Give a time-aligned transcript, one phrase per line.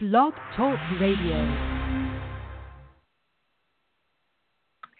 [0.00, 1.34] Blog Talk Radio.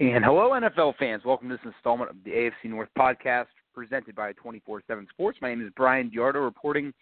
[0.00, 1.22] And hello, NFL fans.
[1.24, 5.38] Welcome to this installment of the AFC North podcast presented by 24 7 Sports.
[5.40, 6.92] My name is Bryan DeArdo, reporting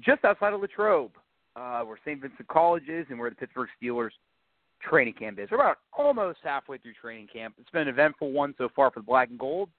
[0.00, 1.12] just outside of Latrobe,
[1.56, 2.20] uh, where St.
[2.20, 4.10] Vincent College is and where the Pittsburgh Steelers
[4.82, 5.48] training camp is.
[5.50, 7.54] We're about almost halfway through training camp.
[7.58, 9.70] It's been an eventful one so far for the Black and Gold.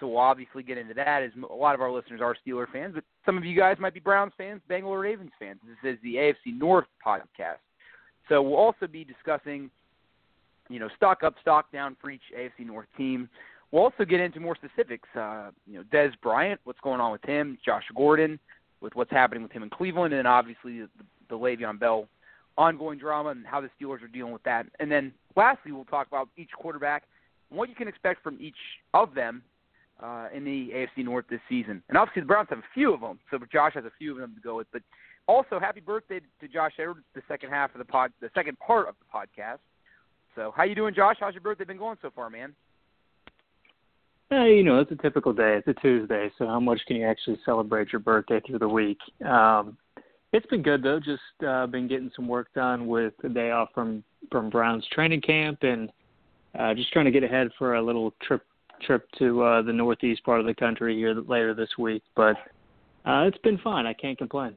[0.00, 2.94] So we'll obviously get into that as a lot of our listeners are Steeler fans,
[2.94, 5.60] but some of you guys might be Browns fans, Bengals Ravens fans.
[5.82, 7.58] This is the AFC North podcast.
[8.28, 9.70] So we'll also be discussing,
[10.70, 13.28] you know, stock up, stock down for each AFC North team.
[13.70, 15.08] We'll also get into more specifics.
[15.14, 18.38] Uh, you know, Dez Bryant, what's going on with him, Josh Gordon,
[18.80, 20.88] with what's happening with him in Cleveland, and obviously the,
[21.28, 22.08] the Le'Veon Bell
[22.56, 24.66] ongoing drama and how the Steelers are dealing with that.
[24.80, 27.04] And then lastly, we'll talk about each quarterback
[27.50, 28.56] and what you can expect from each
[28.94, 29.42] of them
[30.02, 31.82] uh, in the AFC North this season.
[31.88, 34.18] And obviously, the Browns have a few of them, so Josh has a few of
[34.18, 34.66] them to go with.
[34.72, 34.82] But
[35.26, 38.88] also, happy birthday to Josh Edwards, the second half of the pod, the second part
[38.88, 39.58] of the podcast.
[40.34, 41.16] So, how you doing, Josh?
[41.20, 42.54] How's your birthday been going so far, man?
[44.32, 45.56] Uh, you know, it's a typical day.
[45.58, 48.98] It's a Tuesday, so how much can you actually celebrate your birthday through the week?
[49.26, 49.76] Um,
[50.32, 51.00] it's been good though.
[51.00, 55.22] Just uh, been getting some work done with the day off from from Browns training
[55.22, 55.90] camp, and
[56.56, 58.42] uh, just trying to get ahead for a little trip
[58.80, 62.02] trip to uh, the northeast part of the country here later this week.
[62.14, 62.36] But
[63.04, 63.86] uh, it's been fun.
[63.86, 64.56] I can't complain.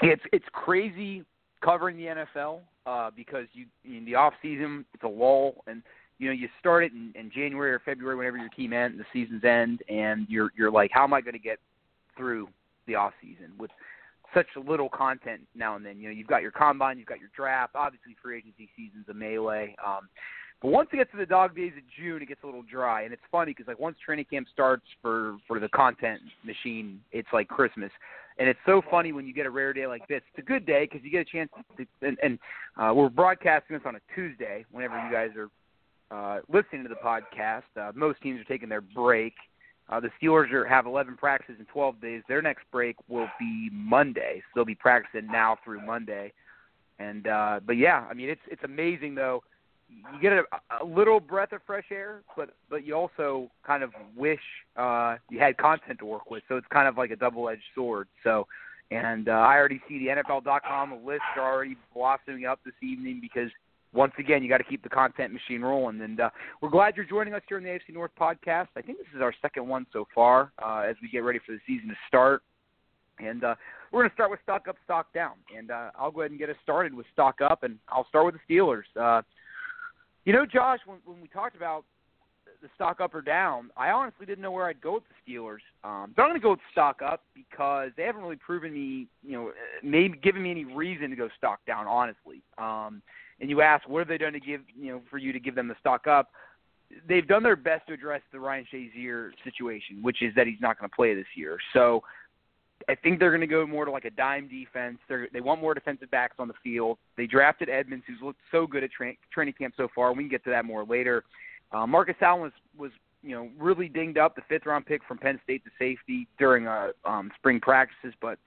[0.00, 1.24] It's it's crazy
[1.62, 5.82] covering the NFL uh, because you in the off season it's a lull and
[6.18, 9.04] you know you start it in, in January or February whenever your team ends the
[9.12, 11.58] season's end and you're you're like how am I going to get
[12.16, 12.48] through
[12.86, 13.70] the off season with
[14.34, 17.30] such little content now and then you know you've got your combine you've got your
[17.36, 20.08] draft obviously free agency season's a melee um,
[20.62, 23.02] but once it gets to the dog days of June, it gets a little dry,
[23.02, 27.28] and it's funny because like once training camp starts for for the content machine, it's
[27.32, 27.90] like Christmas,
[28.38, 30.22] and it's so funny when you get a rare day like this.
[30.30, 32.38] It's a good day because you get a chance, to, and, and
[32.76, 34.64] uh, we're broadcasting this on a Tuesday.
[34.70, 35.50] Whenever you guys are
[36.12, 39.34] uh, listening to the podcast, uh, most teams are taking their break.
[39.88, 42.22] Uh, the Steelers are, have 11 practices in 12 days.
[42.28, 46.32] Their next break will be Monday, so they'll be practicing now through Monday.
[46.98, 49.42] And uh, but yeah, I mean it's it's amazing though
[50.12, 50.42] you get a,
[50.82, 54.40] a little breath of fresh air, but but you also kind of wish
[54.76, 56.42] uh, you had content to work with.
[56.48, 58.08] So it's kind of like a double-edged sword.
[58.24, 58.46] So,
[58.90, 63.50] and uh, I already see the NFL.com lists are already blossoming up this evening because
[63.94, 66.00] once again you got to keep the content machine rolling.
[66.00, 66.30] And uh,
[66.60, 68.68] we're glad you're joining us here in the AFC North podcast.
[68.76, 71.52] I think this is our second one so far uh, as we get ready for
[71.52, 72.42] the season to start.
[73.18, 73.54] And uh,
[73.90, 75.32] we're going to start with stock up, stock down.
[75.56, 78.26] And uh, I'll go ahead and get us started with stock up, and I'll start
[78.26, 78.84] with the Steelers.
[80.24, 81.84] You know, Josh, when, when we talked about
[82.60, 85.62] the stock up or down, I honestly didn't know where I'd go with the Steelers.
[85.82, 89.08] Um, but I'm going to go with stock up because they haven't really proven me,
[89.22, 92.42] you know, maybe given me any reason to go stock down, honestly.
[92.58, 93.02] Um,
[93.40, 95.56] and you ask, what have they done to give, you know, for you to give
[95.56, 96.30] them the stock up?
[97.08, 100.78] They've done their best to address the Ryan Shazier situation, which is that he's not
[100.78, 101.58] going to play this year.
[101.72, 102.04] So
[102.88, 104.98] I think they're going to go more to like a dime defense.
[105.08, 106.98] They're, they want more defensive backs on the field.
[107.16, 110.12] They drafted Edmunds, who's looked so good at tra- training camp so far.
[110.12, 111.24] We can get to that more later.
[111.72, 112.90] Uh, Marcus Allen was was
[113.22, 116.66] you know really dinged up, the fifth round pick from Penn State to safety during
[116.66, 118.38] uh, um, spring practices, but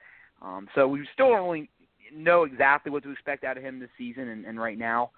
[0.41, 1.69] um, so we still don't really
[2.13, 5.12] know exactly what to expect out of him this season and, and right now.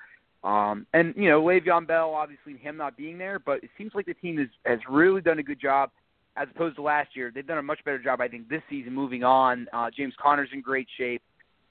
[0.44, 4.06] Um, and you know Le'Veon Bell, obviously him not being there, but it seems like
[4.06, 5.90] the team has has really done a good job
[6.38, 7.32] as opposed to last year.
[7.34, 9.68] They've done a much better job, I think, this season moving on.
[9.74, 11.22] Uh, James Conner's in great shape.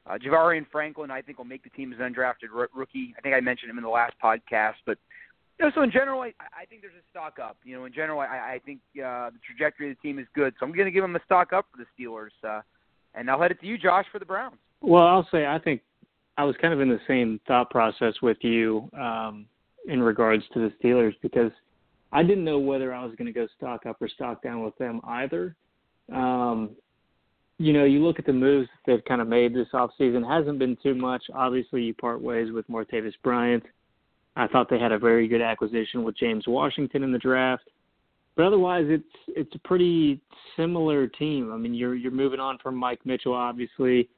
[0.07, 3.15] Uh, Jarvion Franklin, I think, will make the team as an undrafted r- rookie.
[3.17, 4.99] I think I mentioned him in the last podcast, but
[5.59, 7.57] you know, so in general, I, I think there's a stock up.
[7.65, 10.55] You know, in general, I, I think uh, the trajectory of the team is good,
[10.59, 12.31] so I'm going to give them a stock up for the Steelers.
[12.47, 12.61] Uh,
[13.15, 14.57] and I'll head it to you, Josh, for the Browns.
[14.83, 15.81] Well, I'll say I think
[16.37, 19.47] I was kind of in the same thought process with you um,
[19.89, 21.51] in regards to the Steelers because
[22.13, 24.77] I didn't know whether I was going to go stock up or stock down with
[24.79, 25.57] them either.
[26.13, 26.71] Um,
[27.59, 30.77] you know, you look at the moves they've kind of made this offseason, hasn't been
[30.83, 31.25] too much.
[31.35, 33.65] Obviously, you part ways with Martavis Bryant.
[34.37, 37.71] I thought they had a very good acquisition with James Washington in the draft.
[38.37, 40.21] But otherwise, it's it's a pretty
[40.57, 41.51] similar team.
[41.53, 44.11] I mean, you're you're moving on from Mike Mitchell, obviously.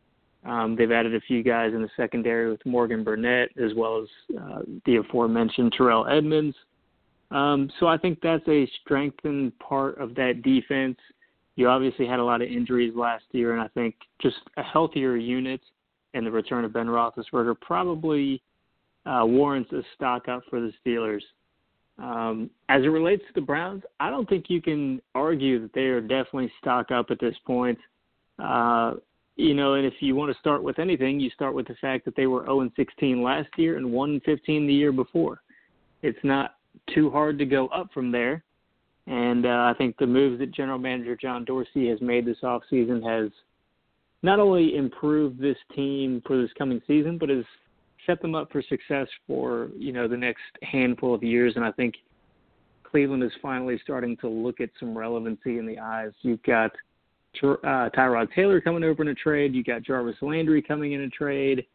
[0.44, 4.36] Um, they've added a few guys in the secondary with Morgan Burnett, as well as
[4.40, 6.56] uh, the aforementioned Terrell Edmunds.
[7.30, 10.96] Um, so I think that's a strengthened part of that defense.
[11.56, 15.16] You obviously had a lot of injuries last year, and I think just a healthier
[15.16, 15.60] unit
[16.14, 18.42] and the return of Ben Roethlisberger probably
[19.04, 21.22] uh, warrants a stock up for the Steelers.
[21.98, 25.86] Um, as it relates to the Browns, I don't think you can argue that they
[25.86, 27.78] are definitely stock up at this point.
[28.38, 28.94] Uh,
[29.36, 32.04] you know, and if you want to start with anything, you start with the fact
[32.04, 35.40] that they were 0 16 last year and 1 15 the year before.
[36.02, 36.54] It's not
[36.94, 38.42] too hard to go up from there.
[39.06, 43.02] And uh, I think the moves that General Manager John Dorsey has made this offseason
[43.02, 43.30] has
[44.22, 47.44] not only improved this team for this coming season, but has
[48.06, 51.54] set them up for success for you know the next handful of years.
[51.56, 51.94] And I think
[52.82, 56.12] Cleveland is finally starting to look at some relevancy in the eyes.
[56.22, 56.72] You've got
[57.42, 59.54] uh, Tyrod Taylor coming over in a trade.
[59.54, 61.66] You've got Jarvis Landry coming in a trade.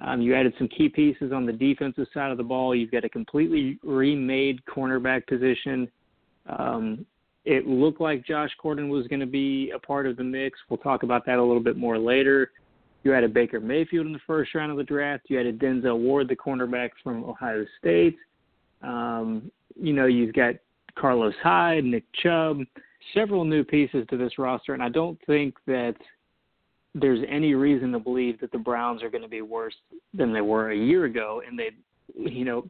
[0.00, 2.74] Um, you added some key pieces on the defensive side of the ball.
[2.74, 5.88] You've got a completely remade cornerback position.
[6.46, 7.04] Um,
[7.44, 10.58] it looked like Josh Gordon was going to be a part of the mix.
[10.68, 12.52] We'll talk about that a little bit more later.
[13.04, 15.24] You added Baker Mayfield in the first round of the draft.
[15.28, 18.16] You added Denzel Ward, the cornerback from Ohio State.
[18.82, 19.50] Um,
[19.80, 20.54] you know, you've got
[20.96, 22.60] Carlos Hyde, Nick Chubb,
[23.14, 25.94] several new pieces to this roster, and I don't think that
[27.00, 29.74] there's any reason to believe that the Browns are going to be worse
[30.14, 31.70] than they were a year ago, and they,
[32.14, 32.64] you know,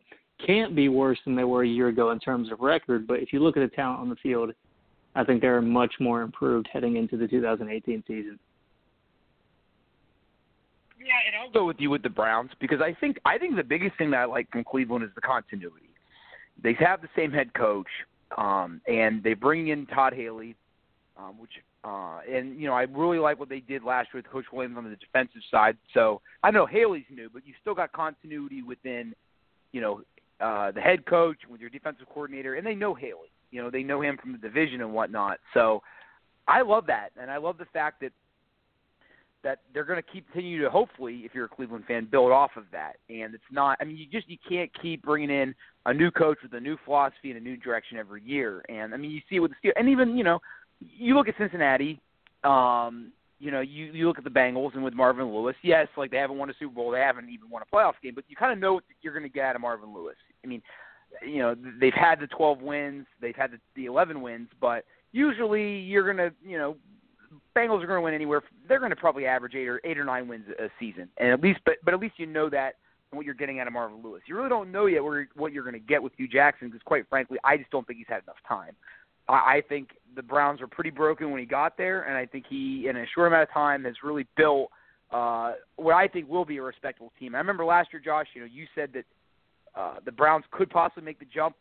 [0.44, 3.06] can't be worse than they were a year ago in terms of record.
[3.06, 4.52] But if you look at the talent on the field,
[5.14, 8.38] I think they're much more improved heading into the 2018 season.
[11.00, 13.62] Yeah, and I'll go with you with the Browns because I think I think the
[13.62, 15.88] biggest thing that I like from Cleveland is the continuity.
[16.62, 17.86] They have the same head coach,
[18.36, 20.54] um, and they bring in Todd Haley,
[21.16, 21.52] um, which
[21.84, 24.76] uh, and you know I really like what they did last year with Coach Williams
[24.76, 25.76] on the defensive side.
[25.94, 29.14] So I know Haley's new, but you still got continuity within,
[29.72, 30.02] you know,
[30.40, 33.30] uh, the head coach with your defensive coordinator, and they know Haley.
[33.50, 35.38] You know, they know him from the division and whatnot.
[35.54, 35.82] So
[36.46, 38.12] I love that, and I love the fact that
[39.44, 42.64] that they're going to continue to hopefully, if you're a Cleveland fan, build off of
[42.72, 42.96] that.
[43.08, 43.78] And it's not.
[43.80, 45.54] I mean, you just you can't keep bringing in
[45.86, 48.64] a new coach with a new philosophy and a new direction every year.
[48.68, 50.40] And I mean, you see it with the Steelers, and even you know,
[50.80, 52.00] you look at Cincinnati.
[52.44, 55.56] Um, you know, you you look at the Bengals and with Marvin Lewis.
[55.62, 58.14] Yes, like they haven't won a Super Bowl, they haven't even won a playoff game,
[58.14, 60.16] but you kind of know what you're going to get out of Marvin Lewis.
[60.44, 60.60] I mean,
[61.24, 65.78] you know, they've had the 12 wins, they've had the, the 11 wins, but usually
[65.78, 66.76] you're going to, you know,
[67.56, 68.42] Bengals are going to win anywhere.
[68.68, 71.40] They're going to probably average eight or eight or nine wins a season, and at
[71.40, 72.74] least, but but at least you know that
[73.10, 74.22] what you're getting out of Marvin Lewis.
[74.26, 76.82] You really don't know yet where, what you're going to get with Hue Jackson because,
[76.84, 78.72] quite frankly, I just don't think he's had enough time.
[79.28, 82.46] I, I think the Browns were pretty broken when he got there, and I think
[82.48, 84.70] he, in a short amount of time, has really built
[85.10, 87.34] uh, what I think will be a respectable team.
[87.34, 88.26] I remember last year, Josh.
[88.34, 89.04] You know, you said that
[89.74, 91.56] uh, the Browns could possibly make the jump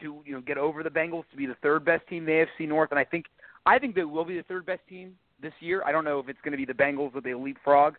[0.00, 2.46] to you know get over the Bengals to be the third best team in the
[2.62, 3.26] AFC North, and I think
[3.66, 5.82] I think they will be the third best team this year.
[5.84, 7.94] I don't know if it's going to be the Bengals with the leapfrog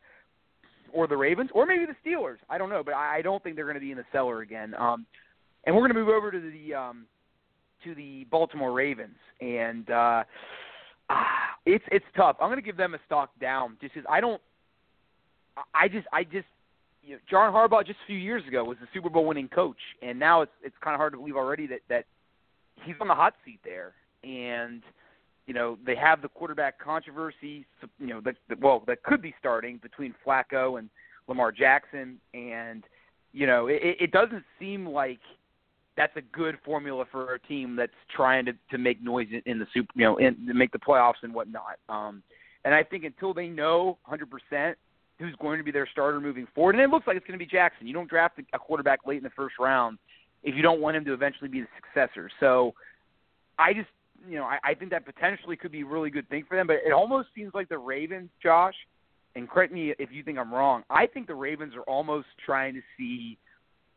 [0.92, 2.38] or the Ravens or maybe the Steelers.
[2.50, 4.74] I don't know, but I don't think they're going to be in the cellar again.
[4.78, 5.06] Um,
[5.66, 7.06] and we're going to move over to the um,
[7.84, 10.24] to the Baltimore Ravens, and uh,
[11.66, 12.38] it's it's tough.
[12.42, 14.42] I'm going to give them a stock down just because I don't.
[15.74, 16.48] I just I just
[17.04, 19.78] you know, John Harbaugh just a few years ago was the Super Bowl winning coach,
[20.02, 22.06] and now it's it's kind of hard to believe already that that
[22.84, 23.94] he's on the hot seat there,
[24.24, 24.82] and
[25.46, 27.66] you know they have the quarterback controversy,
[28.00, 30.90] you know that well that could be starting between Flacco and
[31.28, 32.84] Lamar Jackson, and
[33.34, 35.20] you know it, it doesn't seem like
[35.96, 39.68] that's a good formula for a team that's trying to to make noise in, the
[39.74, 41.78] super, you know, in, to make the playoffs and whatnot.
[41.90, 42.24] Um,
[42.66, 44.76] and I think until they know 100%
[45.20, 47.46] who's going to be their starter moving forward, and it looks like it's going to
[47.46, 47.88] be Jackson.
[47.88, 49.98] You don't draft a quarterback late in the first round
[50.44, 52.30] if you don't want him to eventually be the successor.
[52.40, 52.74] So
[53.60, 53.90] I just,
[54.28, 56.68] you know, I, I think that potentially could be a really good thing for them.
[56.68, 58.76] But it almost seems like the Ravens, Josh,
[59.36, 60.84] and correct me if you think I'm wrong.
[60.90, 63.38] I think the Ravens are almost trying to see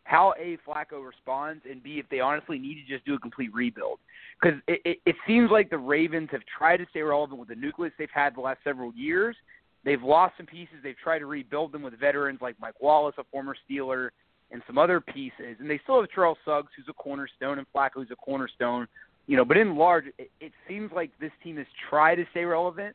[0.07, 3.53] how a Flacco responds, and b if they honestly need to just do a complete
[3.53, 3.99] rebuild.
[4.41, 7.57] Because it, it, it seems like the Ravens have tried to stay relevant with the
[7.57, 9.37] nucleus they've had the last several years.
[9.85, 10.77] They've lost some pieces.
[10.83, 14.11] They've tried to rebuild them with veterans like Mike Wallace, a former Steeler,
[14.53, 15.57] and some other pieces.
[15.59, 18.87] And they still have Terrell Suggs, who's a cornerstone, and Flacco, who's a cornerstone.
[19.27, 22.45] You know, but in large, it, it seems like this team has tried to stay
[22.45, 22.95] relevant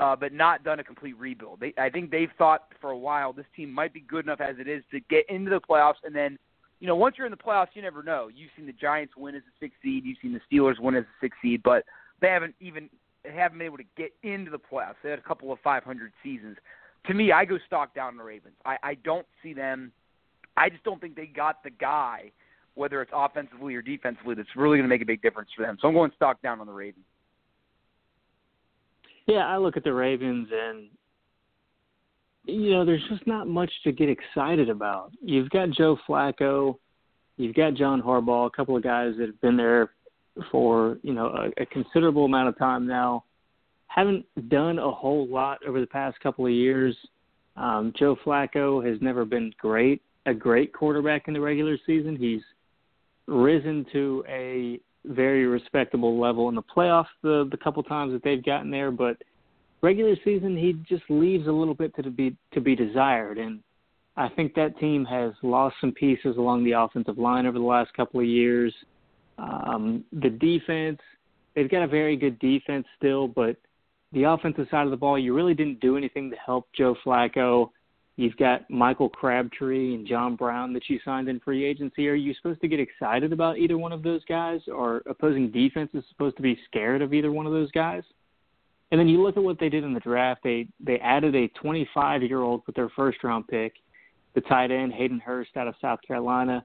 [0.00, 1.60] uh, but not done a complete rebuild.
[1.60, 4.56] They, I think they've thought for a while this team might be good enough as
[4.58, 6.38] it is to get into the playoffs, and then,
[6.80, 8.28] you know, once you're in the playoffs, you never know.
[8.34, 11.04] You've seen the Giants win as a six seed, you've seen the Steelers win as
[11.04, 11.84] a six seed, but
[12.22, 12.88] they haven't even
[13.22, 14.94] they haven't been able to get into the playoffs.
[15.02, 16.56] They had a couple of 500 seasons.
[17.06, 18.54] To me, I go stock down on the Ravens.
[18.64, 19.92] I, I don't see them.
[20.56, 22.32] I just don't think they got the guy,
[22.74, 25.76] whether it's offensively or defensively, that's really going to make a big difference for them.
[25.82, 27.04] So I'm going stock down on the Ravens.
[29.30, 30.88] Yeah, I look at the Ravens and
[32.46, 35.12] you know, there's just not much to get excited about.
[35.22, 36.76] You've got Joe Flacco,
[37.36, 39.90] you've got John Harbaugh, a couple of guys that have been there
[40.50, 43.24] for, you know, a, a considerable amount of time now.
[43.86, 46.96] haven't done a whole lot over the past couple of years.
[47.56, 52.16] Um, Joe Flacco has never been great, a great quarterback in the regular season.
[52.16, 52.42] He's
[53.26, 58.44] risen to a very respectable level in the playoffs the the couple times that they've
[58.44, 59.16] gotten there, but
[59.82, 63.60] regular season he just leaves a little bit to be to be desired and
[64.16, 67.94] I think that team has lost some pieces along the offensive line over the last
[67.94, 68.74] couple of years.
[69.38, 70.98] Um, the defense,
[71.54, 73.56] they've got a very good defense still, but
[74.12, 77.70] the offensive side of the ball, you really didn't do anything to help Joe Flacco.
[78.20, 82.06] You've got Michael Crabtree and John Brown that you signed in free agency.
[82.06, 85.88] Are you supposed to get excited about either one of those guys, or opposing defense
[85.94, 88.02] is supposed to be scared of either one of those guys?
[88.90, 90.42] And then you look at what they did in the draft.
[90.44, 93.72] They they added a 25 year old with their first round pick,
[94.34, 96.62] the tight end Hayden Hurst out of South Carolina.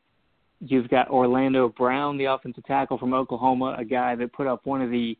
[0.59, 4.81] You've got Orlando Brown, the offensive tackle from Oklahoma, a guy that put up one
[4.81, 5.17] of the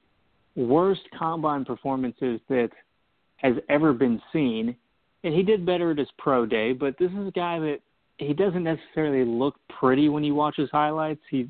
[0.58, 2.72] worst combine performances that
[3.38, 4.76] has ever been seen
[5.26, 6.72] and he did better at his pro day.
[6.72, 7.80] But this is a guy that
[8.20, 11.22] he doesn't necessarily look pretty when you watch his highlights.
[11.30, 11.50] He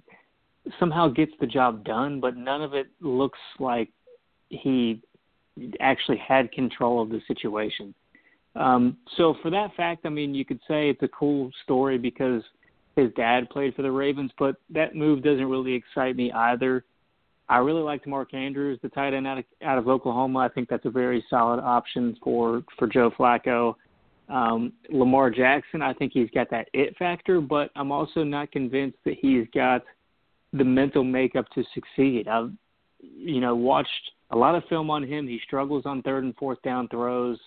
[0.79, 3.89] somehow gets the job done, but none of it looks like
[4.49, 5.01] he
[5.79, 7.93] actually had control of the situation.
[8.55, 12.41] Um, so for that fact, I mean, you could say it's a cool story because
[12.95, 16.85] his dad played for the Ravens, but that move doesn't really excite me either.
[17.47, 20.39] I really liked Mark Andrews, the tight end out of, out of Oklahoma.
[20.39, 23.75] I think that's a very solid option for for Joe Flacco.
[24.29, 28.97] Um, Lamar Jackson, I think he's got that it factor, but I'm also not convinced
[29.05, 29.83] that he's got
[30.53, 32.27] the mental makeup to succeed.
[32.27, 32.51] I've
[32.99, 35.27] you know watched a lot of film on him.
[35.27, 37.37] He struggles on third and fourth down throws.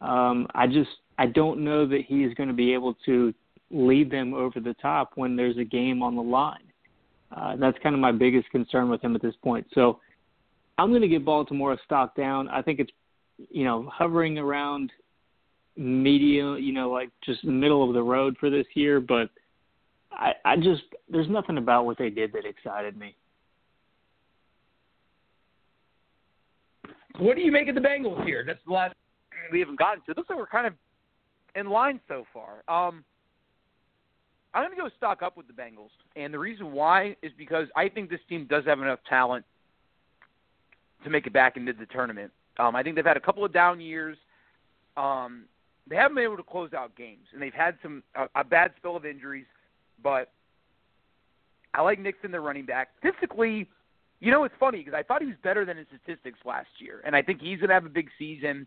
[0.00, 3.34] Um, I just I don't know that he's going to be able to
[3.70, 6.72] lead them over the top when there's a game on the line.
[7.36, 9.66] Uh, that's kind of my biggest concern with him at this point.
[9.74, 9.98] So
[10.78, 12.48] I'm going to give Baltimore a stock down.
[12.48, 12.92] I think it's,
[13.50, 14.92] you know, hovering around
[15.76, 19.00] media, you know, like just middle of the road for this year.
[19.00, 19.30] But
[20.12, 23.16] I, I just, there's nothing about what they did that excited me.
[27.18, 28.44] What do you make of the Bengals here?
[28.46, 28.94] That's the last
[29.52, 30.10] we haven't gotten to.
[30.12, 30.74] It looks like we're kind of
[31.54, 32.62] in line so far.
[32.68, 33.04] Um,
[34.54, 37.66] I'm going to go stock up with the Bengals, and the reason why is because
[37.74, 39.44] I think this team does have enough talent
[41.02, 42.30] to make it back into the tournament.
[42.58, 44.16] Um, I think they've had a couple of down years.
[44.96, 45.46] Um,
[45.88, 48.72] they haven't been able to close out games, and they've had some a, a bad
[48.76, 49.46] spell of injuries.
[50.02, 50.30] But
[51.74, 52.90] I like Nixon, the running back.
[53.00, 53.68] Statistically,
[54.20, 57.02] you know, it's funny because I thought he was better than his statistics last year,
[57.04, 58.66] and I think he's going to have a big season.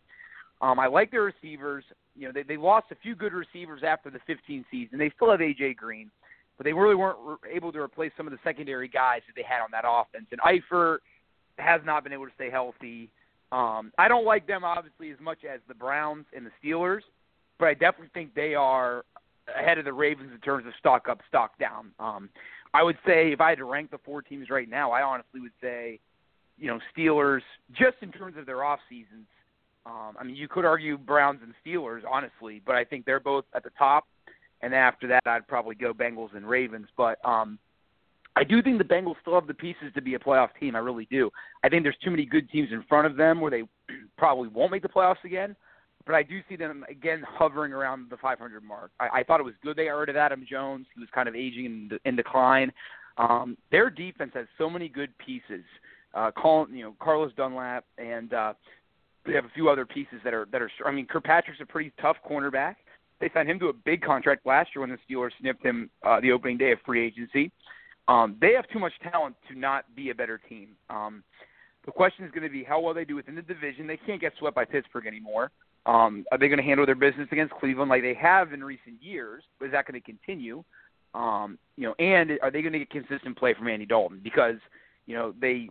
[0.62, 1.84] Um, I like their receivers.
[2.18, 4.98] You know, they they lost a few good receivers after the 15 season.
[4.98, 6.10] They still have AJ Green,
[6.58, 9.46] but they really weren't re- able to replace some of the secondary guys that they
[9.48, 10.26] had on that offense.
[10.32, 11.00] And Eifert
[11.58, 13.10] has not been able to stay healthy.
[13.52, 17.02] Um, I don't like them obviously as much as the Browns and the Steelers,
[17.60, 19.06] but I definitely think they are
[19.56, 21.92] ahead of the Ravens in terms of stock up, stock down.
[22.00, 22.30] Um,
[22.74, 25.40] I would say if I had to rank the four teams right now, I honestly
[25.40, 26.00] would say,
[26.60, 29.26] you know, Steelers just in terms of their off seasons
[29.88, 33.46] um, I mean, you could argue Browns and Steelers, honestly, but I think they're both
[33.56, 34.06] at the top.
[34.62, 36.88] And after that, I'd probably go Bengals and Ravens.
[36.98, 37.58] But um,
[38.36, 40.76] I do think the Bengals still have the pieces to be a playoff team.
[40.76, 41.30] I really do.
[41.64, 43.64] I think there's too many good teams in front of them where they
[44.18, 45.56] probably won't make the playoffs again.
[46.06, 48.92] But I do see them again hovering around the 500 mark.
[49.00, 50.86] I, I thought it was good they of Adam Jones.
[50.96, 52.72] He was kind of aging in, in decline.
[53.18, 55.66] Um, their defense has so many good pieces.
[56.14, 58.54] Uh, Colin, you know, Carlos Dunlap and uh,
[59.28, 60.72] they have a few other pieces that are that are.
[60.86, 62.76] I mean, Kirkpatrick's a pretty tough cornerback.
[63.20, 66.20] They signed him to a big contract last year when the Steelers snipped him uh,
[66.20, 67.52] the opening day of free agency.
[68.08, 70.70] Um, they have too much talent to not be a better team.
[70.90, 71.24] Um,
[71.86, 73.88] the question is going to be how well they do within the division.
[73.88, 75.52] They can't get swept by Pittsburgh anymore.
[75.86, 79.02] Um, are they going to handle their business against Cleveland like they have in recent
[79.02, 79.44] years?
[79.62, 80.64] Is that going to continue?
[81.14, 84.20] Um, you know, and are they going to get consistent play from Andy Dalton?
[84.22, 84.58] Because
[85.06, 85.70] you know they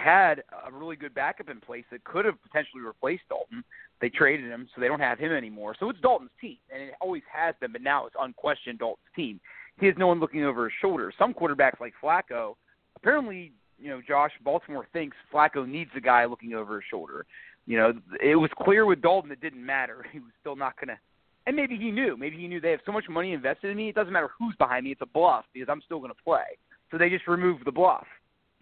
[0.00, 3.62] had a really good backup in place that could have potentially replaced Dalton.
[4.00, 5.76] They traded him, so they don't have him anymore.
[5.78, 9.40] So it's Dalton's team, and it always has been, but now it's unquestioned Dalton's team.
[9.78, 11.12] He has no one looking over his shoulder.
[11.18, 12.54] Some quarterbacks like Flacco,
[12.96, 17.26] apparently, you know, Josh Baltimore thinks Flacco needs a guy looking over his shoulder.
[17.66, 17.92] You know,
[18.22, 20.04] it was clear with Dalton it didn't matter.
[20.12, 20.98] He was still not going to.
[21.46, 22.16] And maybe he knew.
[22.16, 23.88] Maybe he knew they have so much money invested in me.
[23.88, 24.92] It doesn't matter who's behind me.
[24.92, 26.58] It's a bluff because I'm still going to play.
[26.90, 28.06] So they just removed the bluff.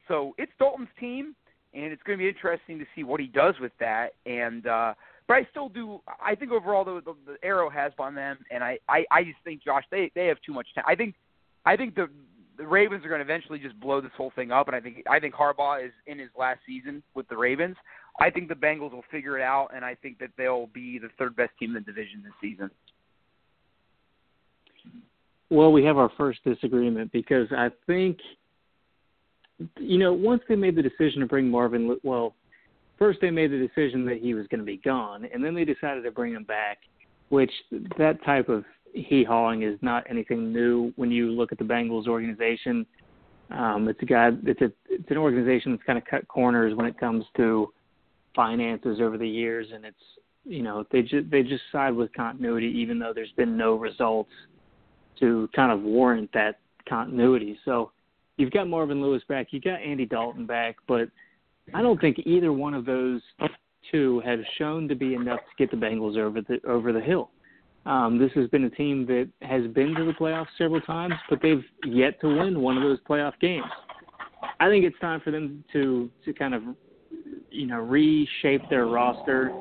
[0.08, 1.34] So it's Dalton's team,
[1.74, 4.14] and it's going to be interesting to see what he does with that.
[4.26, 4.94] And uh,
[5.26, 6.00] but I still do.
[6.24, 9.36] I think overall the, the, the arrow has on them, and I, I I just
[9.44, 10.84] think Josh they they have too much time.
[10.86, 11.14] I think
[11.66, 12.08] I think the
[12.56, 15.04] the Ravens are going to eventually just blow this whole thing up, and I think
[15.08, 17.76] I think Harbaugh is in his last season with the Ravens.
[18.20, 21.08] I think the Bengals will figure it out, and I think that they'll be the
[21.18, 22.70] third best team in the division this season.
[25.50, 28.18] Well, we have our first disagreement because I think,
[29.78, 32.34] you know, once they made the decision to bring Marvin, well,
[32.98, 35.64] first they made the decision that he was going to be gone, and then they
[35.64, 36.78] decided to bring him back,
[37.28, 37.50] which
[37.98, 42.06] that type of hee hawing is not anything new when you look at the Bengals
[42.06, 42.86] organization.
[43.50, 44.30] Um, it's a guy.
[44.44, 47.72] It's a it's an organization that's kind of cut corners when it comes to
[48.36, 49.96] finances over the years, and it's
[50.44, 54.30] you know they just they just side with continuity, even though there's been no results
[55.20, 57.58] to kind of warrant that continuity.
[57.64, 57.90] So
[58.38, 61.08] you've got Marvin Lewis back, you got Andy Dalton back, but
[61.74, 63.20] I don't think either one of those
[63.90, 67.30] two have shown to be enough to get the Bengals over the over the hill.
[67.84, 71.40] Um, this has been a team that has been to the playoffs several times, but
[71.42, 73.64] they've yet to win one of those playoff games.
[74.60, 76.62] I think it's time for them to to kind of
[77.50, 79.52] you know reshape their roster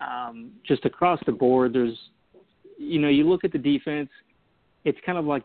[0.00, 1.72] um, just across the board.
[1.72, 1.96] There's
[2.78, 4.10] you know you look at the defense,
[4.84, 5.42] it's kind of like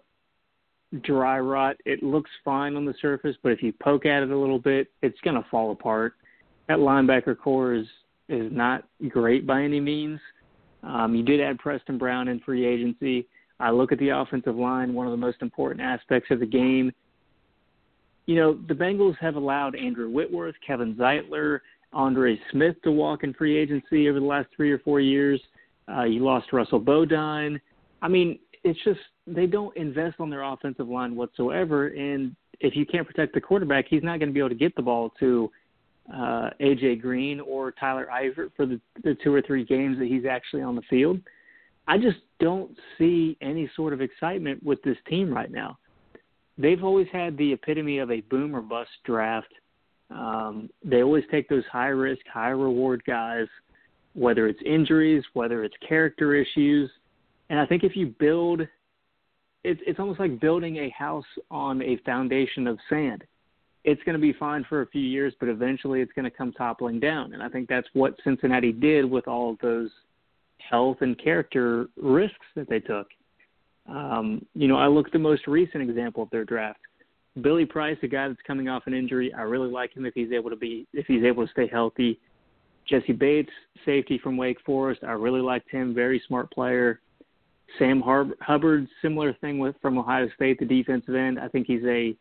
[1.01, 1.77] dry rot.
[1.85, 4.87] It looks fine on the surface, but if you poke at it a little bit,
[5.01, 6.13] it's going to fall apart.
[6.67, 7.87] That linebacker corps is
[8.27, 10.19] is not great by any means.
[10.83, 13.27] Um, you did add Preston Brown in free agency.
[13.59, 16.91] I look at the offensive line, one of the most important aspects of the game.
[18.27, 21.59] You know, the Bengals have allowed Andrew Whitworth, Kevin Zeitler,
[21.91, 25.41] Andre Smith to walk in free agency over the last three or four years.
[25.91, 27.59] Uh, you lost Russell Bodine.
[28.01, 31.87] I mean, it's just they don't invest on their offensive line whatsoever.
[31.87, 34.75] And if you can't protect the quarterback, he's not going to be able to get
[34.75, 35.49] the ball to
[36.13, 40.25] uh, AJ Green or Tyler Eifert for the, the two or three games that he's
[40.25, 41.19] actually on the field.
[41.87, 45.77] I just don't see any sort of excitement with this team right now.
[46.57, 49.51] They've always had the epitome of a boom or bust draft.
[50.11, 53.47] Um, they always take those high risk, high reward guys,
[54.13, 56.89] whether it's injuries, whether it's character issues.
[57.49, 58.61] And I think if you build,
[59.63, 63.23] it's it's almost like building a house on a foundation of sand.
[63.85, 66.51] It's going to be fine for a few years, but eventually it's going to come
[66.51, 67.33] toppling down.
[67.33, 69.89] And I think that's what Cincinnati did with all of those
[70.57, 73.07] health and character risks that they took.
[73.87, 76.79] Um, you know, I look at the most recent example of their draft.
[77.41, 79.33] Billy Price, a guy that's coming off an injury.
[79.33, 82.19] I really like him if he's able to be if he's able to stay healthy.
[82.87, 83.51] Jessie Bates,
[83.85, 85.03] safety from Wake Forest.
[85.03, 85.93] I really liked him.
[85.93, 86.99] Very smart player.
[87.77, 91.39] Sam Har- Hubbard, similar thing with from Ohio State, the defensive end.
[91.39, 92.15] I think he's a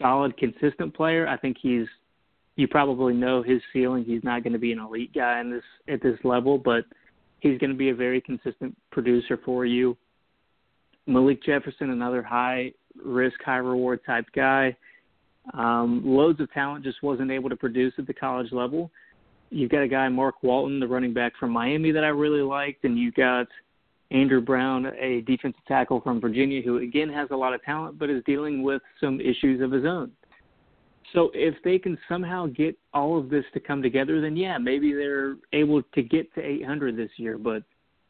[0.00, 1.26] solid, consistent player.
[1.26, 1.86] I think he's
[2.56, 4.04] you probably know his ceiling.
[4.04, 6.84] He's not going to be an elite guy in this at this level, but
[7.40, 9.96] he's going to be a very consistent producer for you.
[11.06, 14.76] Malik Jefferson, another high risk, high reward type guy.
[15.54, 18.90] Um, loads of talent, just wasn't able to produce at the college level.
[19.50, 22.84] You've got a guy, Mark Walton, the running back from Miami, that I really liked,
[22.84, 23.48] and you've got
[24.12, 28.10] Andrew Brown, a defensive tackle from Virginia, who again has a lot of talent but
[28.10, 30.12] is dealing with some issues of his own.
[31.12, 34.92] So if they can somehow get all of this to come together, then yeah, maybe
[34.92, 37.36] they're able to get to 800 this year.
[37.38, 37.62] But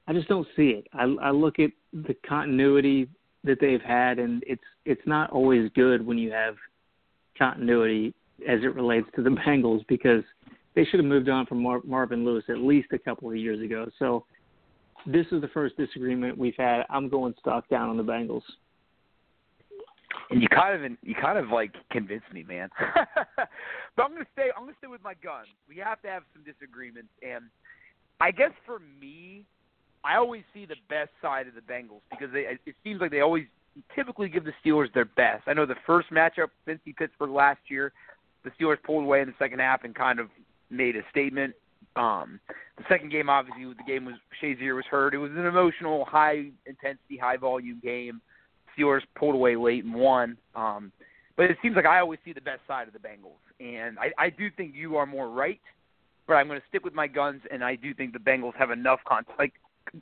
[0.07, 0.87] I just don't see it.
[0.93, 3.09] I, I look at the continuity
[3.45, 6.55] that they've had, and it's it's not always good when you have
[7.39, 8.15] continuity
[8.49, 10.23] as it relates to the Bengals because
[10.75, 13.61] they should have moved on from Mar- Marvin Lewis at least a couple of years
[13.61, 13.89] ago.
[13.99, 14.25] So
[15.07, 16.85] this is the first disagreement we've had.
[16.91, 18.43] I'm going stock down on the Bengals.
[20.31, 22.69] And you kind of you kind of like convinced me, man.
[23.97, 25.45] but I'm gonna stay I'm gonna stay with my gun.
[25.69, 27.45] We have to have some disagreements, and
[28.21, 29.45] I guess for me,
[30.05, 33.21] I always see the best side of the Bengals because they it seems like they
[33.21, 33.45] always
[33.95, 35.45] typically give the Steelers their best.
[35.47, 37.93] I know the first matchup, Cincy Pittsburgh last year,
[38.45, 40.29] the Steelers pulled away in the second half and kind of
[40.71, 41.55] made a statement.
[41.97, 42.41] Um,
[42.79, 45.15] the second game, obviously, the game was Shazier was hurt.
[45.15, 48.21] It was an emotional, high intensity, high volume game.
[48.77, 50.37] Steelers pulled away late and won.
[50.55, 50.93] Um,
[51.37, 54.13] but it seems like I always see the best side of the Bengals, and I,
[54.19, 55.61] I do think you are more right.
[56.27, 58.71] But I'm going to stick with my guns, and I do think the Bengals have
[58.71, 59.55] enough con- like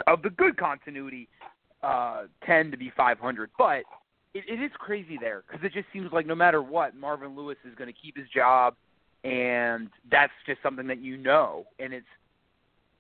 [0.07, 1.29] of the good continuity,
[1.83, 3.51] uh, 10 to be 500.
[3.57, 3.85] But
[4.35, 7.57] it, it is crazy there because it just seems like no matter what, Marvin Lewis
[7.65, 8.75] is going to keep his job
[9.25, 12.07] and that's just something that you know, and it's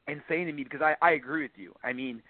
[0.06, 1.74] insane to me because I, I agree with you.
[1.82, 2.22] I mean,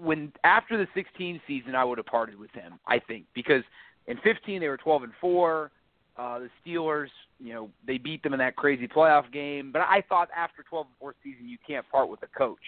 [0.00, 2.78] when after the 16 season, I would have parted with him.
[2.86, 3.62] I think because
[4.06, 5.70] in 15 they were 12 and four.
[6.18, 9.70] Uh, the Steelers, you know, they beat them in that crazy playoff game.
[9.70, 12.58] But I thought after 12 and four season, you can't part with a coach.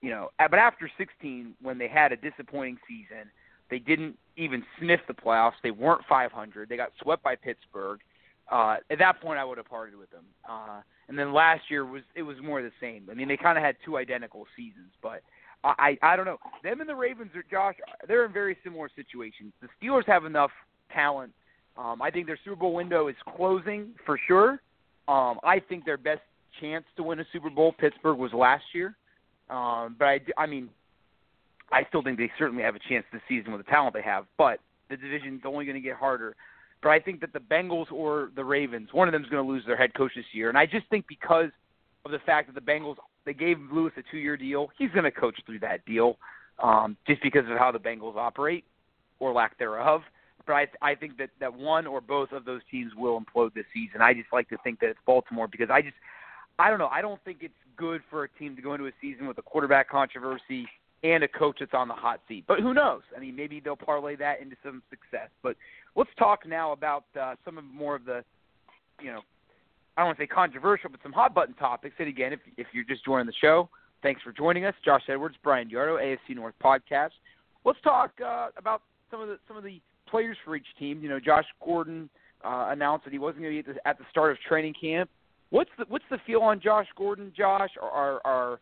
[0.00, 3.28] You know, but after 16, when they had a disappointing season,
[3.68, 5.54] they didn't even sniff the playoffs.
[5.64, 6.68] They weren't 500.
[6.68, 7.98] They got swept by Pittsburgh
[8.50, 10.24] uh, at that point I would have parted with them.
[10.48, 13.08] Uh, and then last year was it was more the same.
[13.10, 15.22] I mean, they kind of had two identical seasons, but
[15.64, 16.38] I I don't know.
[16.62, 17.74] Them and the Ravens are Josh.
[18.06, 19.52] They're in very similar situations.
[19.60, 20.50] The Steelers have enough
[20.92, 21.32] talent.
[21.76, 24.60] Um, I think their Super Bowl window is closing for sure.
[25.06, 26.20] Um, I think their best
[26.60, 28.96] chance to win a Super Bowl Pittsburgh was last year.
[29.48, 30.68] Um, but I, I mean,
[31.70, 34.26] I still think they certainly have a chance this season with the talent they have.
[34.36, 34.58] But
[34.90, 36.34] the division's only going to get harder.
[36.82, 39.50] But I think that the Bengals or the Ravens, one of them is going to
[39.50, 40.48] lose their head coach this year.
[40.48, 41.50] And I just think because
[42.04, 45.10] of the fact that the Bengals they gave Lewis a two-year deal, he's going to
[45.10, 46.16] coach through that deal,
[46.62, 48.64] um, just because of how the Bengals operate
[49.18, 50.02] or lack thereof.
[50.46, 53.66] But I, I think that that one or both of those teams will implode this
[53.74, 54.00] season.
[54.00, 55.96] I just like to think that it's Baltimore because I just
[56.58, 56.88] I don't know.
[56.88, 59.42] I don't think it's good for a team to go into a season with a
[59.42, 60.66] quarterback controversy
[61.02, 62.44] and a coach that's on the hot seat.
[62.46, 63.02] But who knows?
[63.16, 65.28] I mean, maybe they'll parlay that into some success.
[65.42, 65.56] But
[65.94, 68.24] let's talk now about uh, some of more of the,
[69.00, 69.20] you know,
[69.96, 71.94] I don't want to say controversial, but some hot button topics.
[71.98, 73.68] And again, if if you're just joining the show,
[74.02, 74.74] thanks for joining us.
[74.84, 77.10] Josh Edwards, Bryan DeArdo, AFC North podcast.
[77.64, 81.02] Let's talk uh, about some of the some of the players for each team.
[81.02, 82.08] You know, Josh Gordon
[82.44, 84.74] uh, announced that he wasn't going to be at the, at the start of training
[84.80, 85.10] camp.
[85.50, 87.70] What's the what's the feel on Josh Gordon, Josh?
[87.80, 88.60] Are are are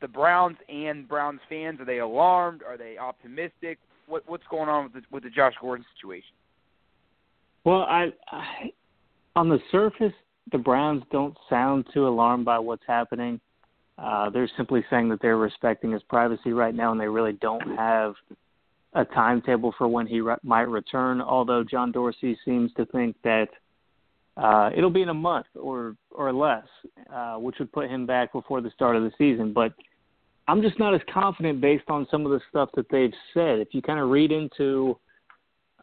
[0.00, 2.62] the Browns and Browns fans are they alarmed?
[2.66, 3.78] Are they optimistic?
[4.06, 6.34] What what's going on with the with the Josh Gordon situation?
[7.64, 8.72] Well, I, I
[9.36, 10.12] on the surface,
[10.50, 13.40] the Browns don't sound too alarmed by what's happening.
[13.98, 17.76] Uh, they're simply saying that they're respecting his privacy right now, and they really don't
[17.76, 18.14] have
[18.94, 21.20] a timetable for when he re- might return.
[21.20, 23.48] Although John Dorsey seems to think that
[24.40, 26.64] uh, it'll be in a month or or less,
[27.12, 29.52] uh, which would put him back before the start of the season.
[29.52, 29.74] But
[30.48, 33.58] I'm just not as confident based on some of the stuff that they've said.
[33.58, 34.98] If you kind of read into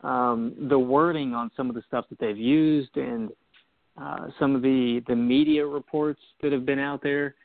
[0.04, 3.30] um, the wording on some of the stuff that they've used and
[3.96, 7.36] uh, some of the the media reports that have been out there,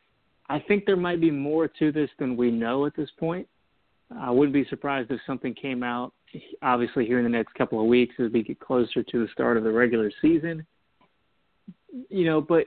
[0.48, 3.46] I think there might be more to this than we know at this point.
[4.18, 6.12] I wouldn't be surprised if something came out,
[6.62, 9.58] obviously, here in the next couple of weeks as we get closer to the start
[9.58, 10.66] of the regular season
[12.08, 12.66] you know, but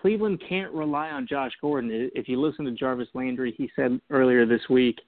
[0.00, 2.10] Cleveland can't rely on Josh Gordon.
[2.14, 4.98] If you listen to Jarvis Landry, he said earlier this week,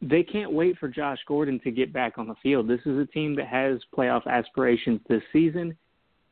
[0.00, 2.68] they can't wait for Josh Gordon to get back on the field.
[2.68, 5.76] This is a team that has playoff aspirations this season.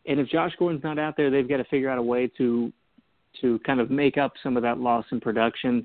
[0.06, 2.72] And if Josh Gordon's not out there, they've got to figure out a way to
[3.42, 5.84] to kind of make up some of that loss in production.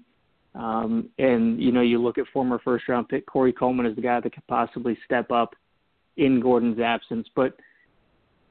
[0.56, 4.02] Um, and you know, you look at former first round pick Corey Coleman as the
[4.02, 5.54] guy that could possibly step up
[6.18, 7.28] in Gordon's absence.
[7.36, 7.56] But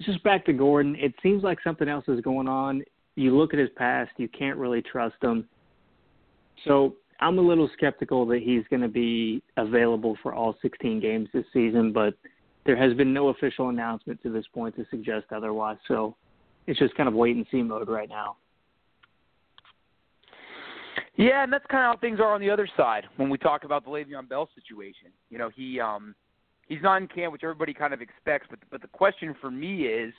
[0.02, 2.82] just back to Gordon, it seems like something else is going on.
[3.16, 5.48] You look at his past, you can't really trust him.
[6.64, 11.28] So I'm a little skeptical that he's going to be available for all 16 games
[11.32, 12.14] this season, but
[12.64, 15.78] there has been no official announcement to this point to suggest otherwise.
[15.88, 16.16] So
[16.66, 18.36] it's just kind of wait and see mode right now.
[21.16, 23.64] Yeah, and that's kind of how things are on the other side when we talk
[23.64, 25.08] about the Le'Veon Bell situation.
[25.28, 26.14] You know, he um
[26.70, 28.46] he's not in camp, which everybody kind of expects.
[28.48, 30.14] But but the question for me is,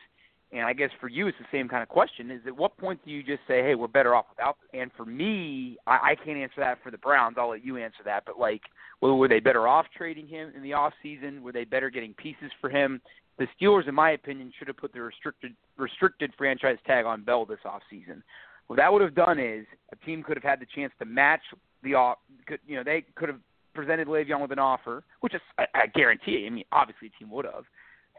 [0.51, 3.03] and I guess for you it's the same kind of question: is at what point
[3.03, 4.57] do you just say, hey, we're better off without?
[4.71, 4.81] Them?
[4.81, 7.37] And for me, I, I can't answer that for the Browns.
[7.39, 8.23] I'll let you answer that.
[8.27, 8.61] But like,
[8.99, 11.41] well, were they better off trading him in the off season?
[11.41, 13.01] Were they better getting pieces for him?
[13.39, 17.45] The Steelers, in my opinion, should have put the restricted restricted franchise tag on Bell
[17.45, 18.21] this off season.
[18.67, 21.41] What that would have done is a team could have had the chance to match
[21.81, 22.19] the off.
[22.45, 23.39] Could, you know, they could have
[23.73, 26.45] presented Le'Veon with an offer, which is I, guarantee.
[26.47, 27.65] I mean, obviously, a team would have,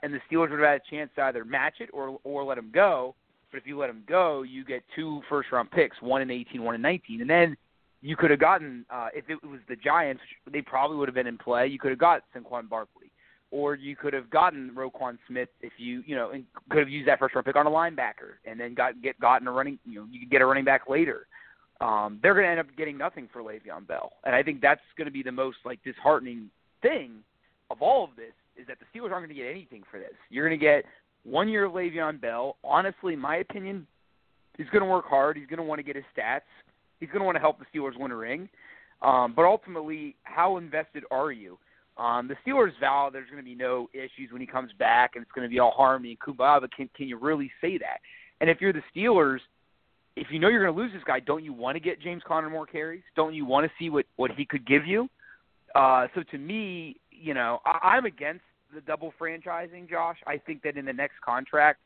[0.03, 2.59] and the Steelers would have had a chance to either match it or or let
[2.59, 3.15] him go.
[3.51, 6.63] But if you let him go, you get two first round picks, one in 18,
[6.63, 7.57] one in 19, and then
[8.01, 11.27] you could have gotten uh, if it was the Giants, they probably would have been
[11.27, 11.67] in play.
[11.67, 13.13] You could have got Saquon Barkley,
[13.51, 17.07] or you could have gotten Roquan Smith if you you know and could have used
[17.09, 20.01] that first round pick on a linebacker, and then got get gotten a running you
[20.01, 21.27] know you could get a running back later
[21.83, 24.81] um, they're going to end up getting nothing for Le'Veon Bell, and I think that's
[24.97, 27.23] going to be the most like disheartening thing
[27.71, 30.13] of all of this is that the Steelers aren't going to get anything for this.
[30.31, 30.85] You're going to get
[31.25, 32.57] one year of Le'Veon Bell.
[32.63, 33.87] Honestly, my opinion,
[34.57, 35.37] he's going to work hard.
[35.37, 36.41] He's going to want to get his stats.
[37.01, 38.49] He's going to want to help the Steelers win a ring.
[39.01, 41.59] Um, but ultimately, how invested are you?
[41.99, 45.23] Um, the Steelers vow there's going to be no issues when he comes back, and
[45.23, 46.61] it's going to be all harmony and kumbaya.
[46.61, 47.99] But can can you really say that?
[48.41, 49.41] And if you're the Steelers,
[50.17, 52.23] if you know you're going to lose this guy, don't you want to get James
[52.27, 53.03] Conner more carries?
[53.17, 55.09] Don't you want to see what what he could give you?
[55.75, 58.45] Uh, so to me, you know, I, I'm against
[58.75, 60.19] the double franchising, Josh.
[60.27, 61.81] I think that in the next contract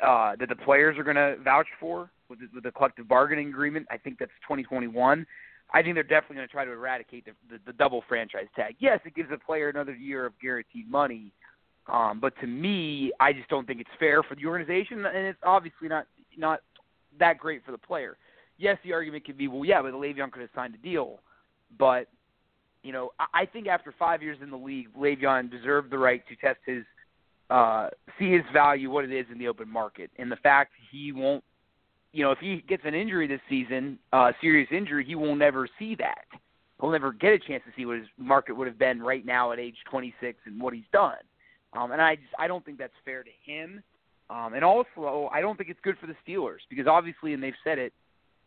[0.00, 3.48] uh, that the players are going to vouch for with the, with the collective bargaining
[3.48, 5.26] agreement, I think that's 2021.
[5.72, 8.76] I think they're definitely going to try to eradicate the, the, the double franchise tag.
[8.78, 11.32] Yes, it gives the player another year of guaranteed money,
[11.86, 15.38] Um, but to me, I just don't think it's fair for the organization, and it's
[15.42, 16.60] obviously not not
[17.18, 18.16] that great for the player.
[18.58, 21.20] Yes, the argument could be, well, yeah, but Le'Veon could have signed a deal,
[21.78, 22.08] but
[22.84, 26.36] you know, I think after five years in the league, Le'Veon deserved the right to
[26.36, 26.84] test his,
[27.48, 31.10] uh, see his value, what it is in the open market, and the fact he
[31.10, 31.42] won't,
[32.12, 35.66] you know, if he gets an injury this season, uh, serious injury, he will never
[35.78, 36.26] see that.
[36.78, 39.52] He'll never get a chance to see what his market would have been right now
[39.52, 41.16] at age 26 and what he's done.
[41.72, 43.82] Um, and I just I don't think that's fair to him.
[44.30, 47.52] Um, and also, I don't think it's good for the Steelers because obviously, and they've
[47.62, 47.92] said it,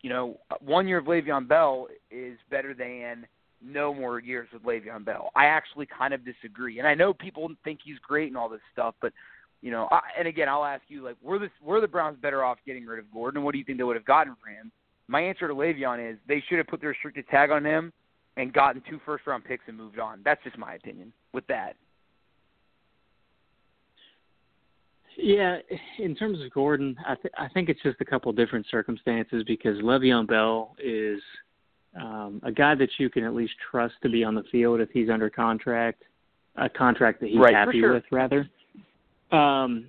[0.02, 3.26] you know, one year of Le'Veon Bell is better than
[3.62, 5.30] no more years with Le'Veon Bell.
[5.34, 8.60] I actually kind of disagree, and I know people think he's great and all this
[8.72, 9.12] stuff, but
[9.60, 12.44] you know, I, and again, I'll ask you, like, were the were the Browns better
[12.44, 13.42] off getting rid of Gordon?
[13.42, 14.70] What do you think they would have gotten for him?
[15.08, 17.92] My answer to Le'Veon is they should have put the restricted tag on him
[18.36, 20.20] and gotten two first round picks and moved on.
[20.24, 21.74] That's just my opinion with that.
[25.20, 25.56] Yeah,
[25.98, 29.76] in terms of Gordon, I, th- I think it's just a couple different circumstances because
[29.78, 31.20] Le'Veon Bell is
[32.00, 34.90] um, a guy that you can at least trust to be on the field if
[34.92, 36.04] he's under contract,
[36.54, 37.94] a contract that he's right, happy sure.
[37.94, 38.48] with, rather.
[39.32, 39.86] Um,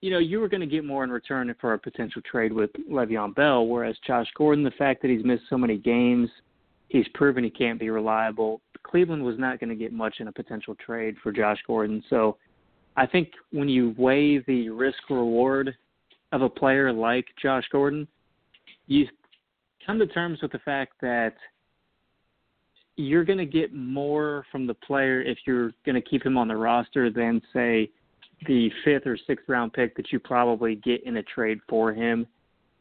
[0.00, 2.70] you know, you were going to get more in return for a potential trade with
[2.90, 6.28] Le'Veon Bell, whereas Josh Gordon, the fact that he's missed so many games,
[6.88, 8.60] he's proven he can't be reliable.
[8.82, 12.02] Cleveland was not going to get much in a potential trade for Josh Gordon.
[12.10, 12.36] So
[12.96, 15.74] I think when you weigh the risk reward
[16.32, 18.08] of a player like Josh Gordon,
[18.86, 19.06] you
[19.84, 21.34] come to terms with the fact that
[22.96, 26.48] you're going to get more from the player if you're going to keep him on
[26.48, 27.90] the roster than say
[28.46, 32.26] the fifth or sixth round pick that you probably get in a trade for him.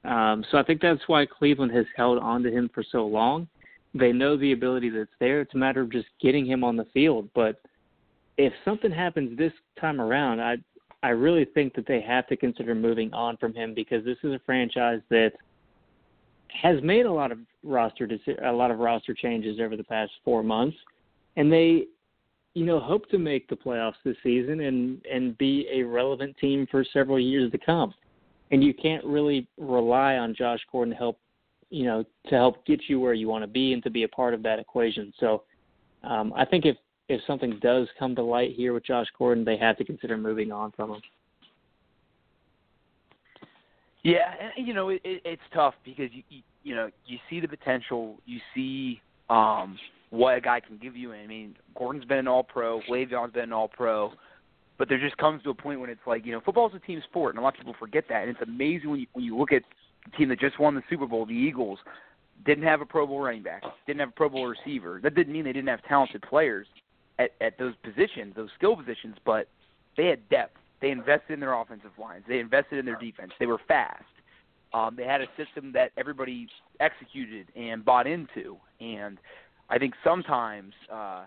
[0.05, 3.47] Um, so I think that's why Cleveland has held on to him for so long.
[3.93, 5.41] They know the ability that's there.
[5.41, 7.29] It's a matter of just getting him on the field.
[7.33, 7.61] But
[8.37, 10.57] if something happens this time around, I
[11.03, 14.33] I really think that they have to consider moving on from him because this is
[14.33, 15.33] a franchise that
[16.49, 18.09] has made a lot of roster
[18.43, 20.77] a lot of roster changes over the past four months,
[21.35, 21.85] and they,
[22.53, 26.67] you know, hope to make the playoffs this season and and be a relevant team
[26.71, 27.93] for several years to come.
[28.51, 31.19] And you can't really rely on Josh Gordon to help,
[31.69, 34.07] you know, to help get you where you want to be and to be a
[34.07, 35.13] part of that equation.
[35.19, 35.43] So,
[36.03, 39.57] um, I think if if something does come to light here with Josh Gordon, they
[39.57, 41.01] have to consider moving on from him.
[44.03, 47.39] Yeah, and you know it, it, it's tough because you, you you know you see
[47.39, 49.79] the potential, you see um,
[50.11, 51.11] what a guy can give you.
[51.11, 54.13] I mean, Gordon's been an All-Pro, Le'Veon's been an All-Pro,
[54.77, 57.01] but there just comes to a point when it's like you know football's a team
[57.09, 58.27] sport, and a lot of people forget that.
[58.27, 59.63] And it's amazing when you when you look at
[60.05, 61.79] the team that just won the Super Bowl, the Eagles,
[62.45, 64.99] didn't have a Pro Bowl running back, didn't have a Pro Bowl receiver.
[65.01, 66.67] That didn't mean they didn't have talented players
[67.19, 69.47] at at those positions, those skill positions, but
[69.97, 72.23] they had depth they invested in their offensive lines.
[72.27, 73.31] They invested in their defense.
[73.39, 74.03] They were fast.
[74.73, 76.47] Um, they had a system that everybody
[76.79, 78.57] executed and bought into.
[78.81, 79.17] And
[79.69, 81.25] I think sometimes, uh,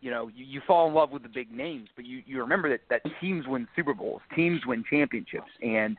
[0.00, 2.68] you know, you, you fall in love with the big names, but you, you remember
[2.68, 5.50] that, that teams win Super Bowls, teams win championships.
[5.62, 5.96] And,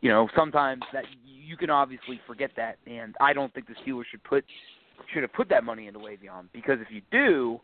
[0.00, 2.78] you know, sometimes that you can obviously forget that.
[2.86, 4.44] And I don't think the Steelers should put
[5.12, 7.60] should have put that money into Le'Veon because if you do,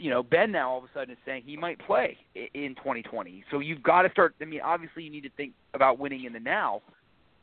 [0.00, 3.44] you know, Ben now all of a sudden is saying he might play in 2020.
[3.50, 4.34] So you've got to start.
[4.40, 6.80] I mean, obviously you need to think about winning in the now,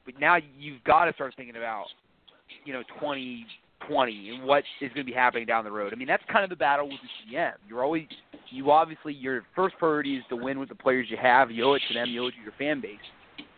[0.05, 1.85] but now you've got to start thinking about,
[2.65, 5.93] you know, 2020 and what is going to be happening down the road.
[5.93, 7.53] I mean, that's kind of the battle with the GM.
[7.69, 8.07] You're always,
[8.49, 11.51] you obviously your first priority is to win with the players you have.
[11.51, 12.09] You owe it to them.
[12.09, 12.97] You owe it to your fan base.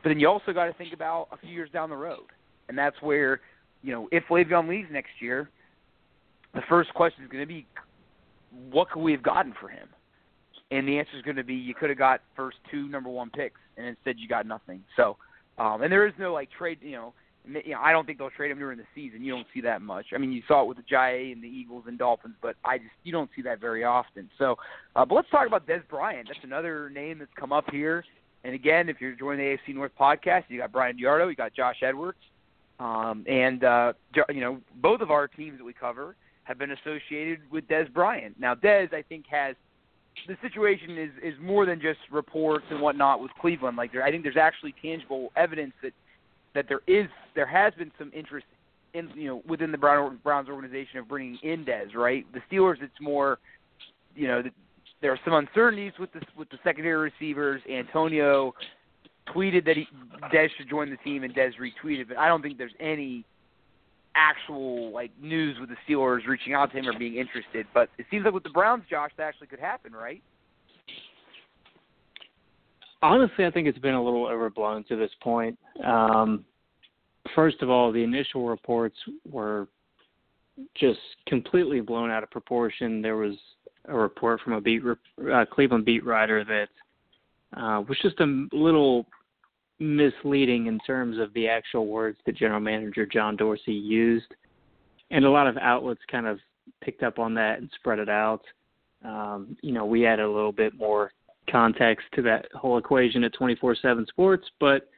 [0.03, 2.25] But then you also got to think about a few years down the road,
[2.67, 3.39] and that's where,
[3.81, 5.49] you know, if Le'Veon leaves next year,
[6.53, 7.65] the first question is going to be
[8.71, 9.88] what could we have gotten for him?
[10.71, 13.29] And the answer is going to be you could have got first two number one
[13.29, 14.83] picks, and instead you got nothing.
[14.95, 15.17] So,
[15.57, 16.77] um, and there is no like trade.
[16.81, 17.13] You know,
[17.47, 19.23] you know, I don't think they'll trade him during the season.
[19.23, 20.07] You don't see that much.
[20.13, 22.77] I mean, you saw it with the Jai and the Eagles and Dolphins, but I
[22.77, 24.29] just you don't see that very often.
[24.38, 24.57] So,
[24.95, 26.27] uh, but let's talk about Dez Bryant.
[26.27, 28.03] That's another name that's come up here.
[28.43, 31.53] And again, if you're joining the AFC North podcast, you got Bryan DeArdo, you got
[31.53, 32.19] Josh Edwards,
[32.79, 33.93] um, and uh,
[34.29, 36.15] you know both of our teams that we cover
[36.49, 38.38] have been associated with Dez Bryant.
[38.39, 39.55] Now, Dez, I think, has
[40.27, 43.77] the situation is is more than just reports and whatnot with Cleveland.
[43.77, 45.93] Like, there, I think there's actually tangible evidence that
[46.55, 48.47] that there is there has been some interest
[48.95, 51.93] in you know within the Brown, Browns organization of bringing in Dez.
[51.95, 53.38] Right, the Steelers, it's more,
[54.15, 54.41] you know,
[55.01, 57.62] there are some uncertainties with the with the secondary receivers.
[57.71, 58.55] Antonio
[59.33, 59.88] tweeted that he
[60.33, 63.23] Dez should join the team, and Dez retweeted, but I don't think there's any
[64.15, 67.65] actual like news with the Steelers reaching out to him or being interested.
[67.74, 70.22] But it seems like with the Browns, Josh, that actually could happen, right?
[73.02, 75.58] Honestly, I think it's been a little overblown to this point.
[75.86, 76.43] Um,
[77.34, 78.98] first of all, the initial reports
[79.30, 79.67] were
[80.76, 83.02] just completely blown out of proportion.
[83.02, 83.36] There was
[83.86, 84.82] a report from a beat
[85.32, 89.06] uh, Cleveland beat writer that uh, was just a little
[89.80, 94.34] misleading in terms of the actual words that general manager John Dorsey used,
[95.12, 96.39] and a lot of outlets kind of
[96.82, 98.42] picked up on that and spread it out.
[99.04, 101.12] Um, you know, we added a little bit more
[101.50, 104.89] context to that whole equation at 24/7 Sports, but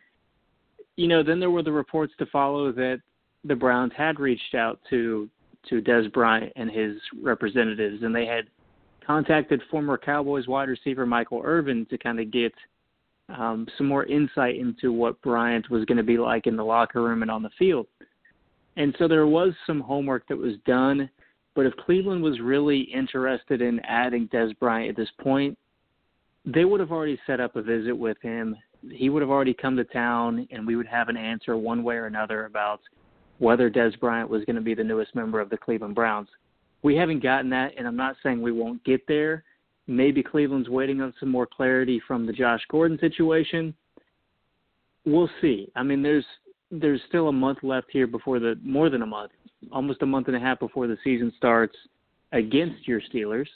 [0.97, 3.01] you know, then there were the reports to follow that
[3.43, 5.29] the Browns had reached out to
[5.69, 8.47] to Dez Bryant and his representatives, and they had
[9.05, 12.53] contacted former Cowboys wide receiver Michael Irvin to kind of get
[13.29, 17.01] um, some more insight into what Bryant was going to be like in the locker
[17.01, 17.87] room and on the field.
[18.77, 21.09] And so there was some homework that was done,
[21.55, 25.57] but if Cleveland was really interested in adding Dez Bryant at this point,
[26.45, 28.55] they would have already set up a visit with him.
[28.89, 31.95] He would have already come to town, and we would have an answer one way
[31.95, 32.79] or another about
[33.37, 36.29] whether Dez Bryant was going to be the newest member of the Cleveland Browns.
[36.83, 39.43] We haven't gotten that, and I'm not saying we won't get there.
[39.87, 43.73] Maybe Cleveland's waiting on some more clarity from the Josh Gordon situation.
[45.05, 45.71] We'll see.
[45.75, 46.25] I mean, there's
[46.69, 49.31] there's still a month left here before the more than a month,
[49.71, 51.75] almost a month and a half before the season starts
[52.31, 53.47] against your Steelers,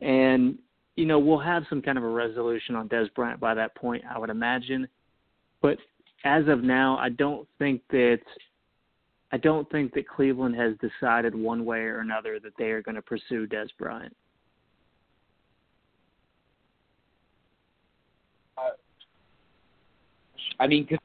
[0.00, 0.58] and
[0.96, 4.02] you know, we'll have some kind of a resolution on Dez Bryant by that point,
[4.10, 4.88] I would imagine.
[5.60, 5.78] But
[6.24, 8.20] as of now, I don't think that
[9.32, 12.94] I don't think that Cleveland has decided one way or another that they are going
[12.94, 14.16] to pursue Dez Bryant.
[20.58, 20.98] I mean, cause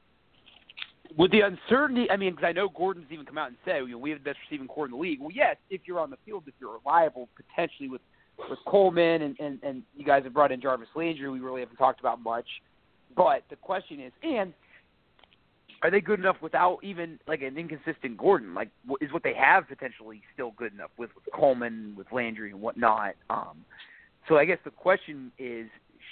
[1.16, 3.88] with the uncertainty, I mean, because I know Gordon's even come out and said, you
[3.88, 5.20] know, we have the best receiving corps in the league.
[5.20, 8.00] Well, yes, if you're on the field, if you're reliable, potentially with
[8.48, 11.76] with Coleman and, and, and you guys have brought in Jarvis Landry, we really haven't
[11.76, 12.46] talked about much.
[13.14, 14.54] But the question is, and
[15.82, 18.54] are they good enough without even like an inconsistent Gordon?
[18.54, 22.60] Like, is what they have potentially still good enough with, with Coleman, with Landry, and
[22.60, 23.14] whatnot?
[23.28, 23.64] Um,
[24.28, 25.66] so I guess the question is,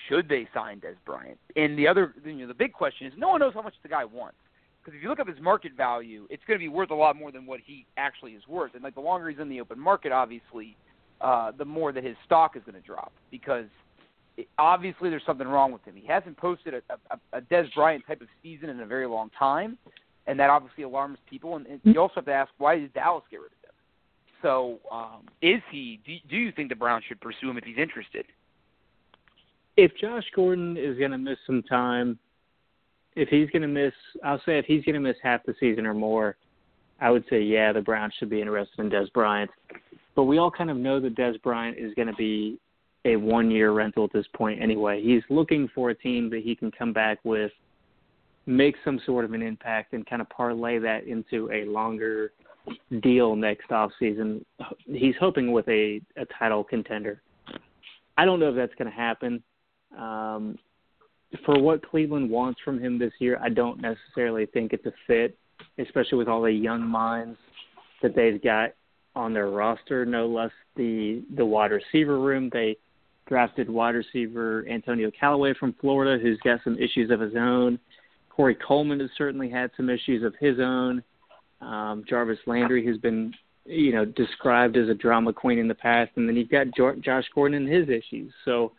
[0.09, 1.39] should they sign Dez Bryant?
[1.57, 3.89] And the other, you know, the big question is, no one knows how much the
[3.89, 4.37] guy wants.
[4.83, 7.17] Because if you look up his market value, it's going to be worth a lot
[7.17, 8.75] more than what he actually is worth.
[8.75, 10.77] And like the longer he's in the open market, obviously,
[11.21, 13.67] uh, the more that his stock is going to drop because
[14.39, 15.95] it, obviously there's something wrong with him.
[15.95, 19.31] He hasn't posted a, a, a Dez Bryant type of season in a very long
[19.39, 19.77] time,
[20.27, 21.57] and that obviously alarms people.
[21.57, 23.75] And, and you also have to ask why did Dallas get rid of him?
[24.41, 26.01] So um, is he?
[26.07, 28.25] Do, do you think the Browns should pursue him if he's interested?
[29.83, 32.19] If Josh Gordon is going to miss some time,
[33.17, 35.87] if he's going to miss, I'll say if he's going to miss half the season
[35.87, 36.37] or more,
[37.01, 39.51] I would say yeah, the Browns should be interested in Dez Bryant.
[40.15, 42.59] But we all kind of know that Dez Bryant is going to be
[43.07, 45.03] a one year rental at this point anyway.
[45.03, 47.51] He's looking for a team that he can come back with,
[48.45, 52.33] make some sort of an impact, and kind of parlay that into a longer
[53.01, 54.45] deal next off season.
[54.85, 57.23] He's hoping with a, a title contender.
[58.19, 59.43] I don't know if that's going to happen.
[59.99, 60.59] Um,
[61.45, 65.39] for what Cleveland wants from him this year, I don't necessarily think it's a fit,
[65.79, 67.39] especially with all the young minds
[68.03, 68.71] that they've got
[69.15, 72.51] on their roster, no less the the wide receiver room.
[72.53, 72.77] They
[73.27, 77.79] drafted wide receiver Antonio Callaway from Florida, who's got some issues of his own.
[78.29, 81.03] Corey Coleman has certainly had some issues of his own.
[81.61, 83.33] Um, Jarvis Landry, who's been
[83.67, 86.67] you know described as a drama queen in the past, and then you've got
[87.03, 88.33] Josh Gordon and his issues.
[88.45, 88.73] So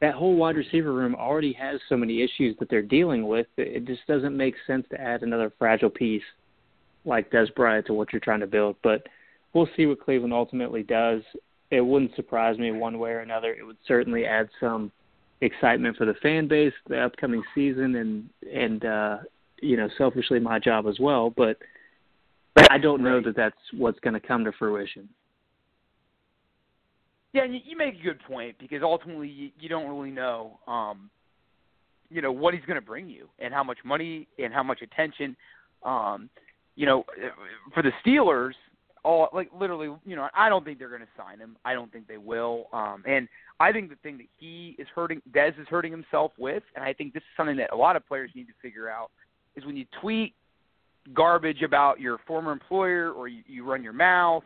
[0.00, 3.46] that whole wide receiver room already has so many issues that they're dealing with.
[3.56, 6.22] It just doesn't make sense to add another fragile piece
[7.04, 8.76] like Dez Bryant to what you're trying to build.
[8.82, 9.06] But
[9.52, 11.22] we'll see what Cleveland ultimately does.
[11.70, 13.52] It wouldn't surprise me one way or another.
[13.52, 14.90] It would certainly add some
[15.42, 19.18] excitement for the fan base, the upcoming season, and and uh,
[19.60, 21.30] you know, selfishly my job as well.
[21.30, 21.58] But
[22.70, 25.08] I don't know that that's what's going to come to fruition.
[27.32, 31.10] Yeah, and you make a good point because ultimately you, you don't really know, um,
[32.10, 34.82] you know, what he's going to bring you and how much money and how much
[34.82, 35.36] attention.
[35.84, 36.28] Um,
[36.74, 37.04] you know,
[37.72, 38.54] for the Steelers,
[39.04, 41.56] all like literally, you know, I don't think they're going to sign him.
[41.64, 42.66] I don't think they will.
[42.72, 43.28] Um, and
[43.60, 46.92] I think the thing that he is hurting, Dez is hurting himself with, and I
[46.92, 49.10] think this is something that a lot of players need to figure out,
[49.56, 50.34] is when you tweet
[51.14, 54.44] garbage about your former employer or you, you run your mouth,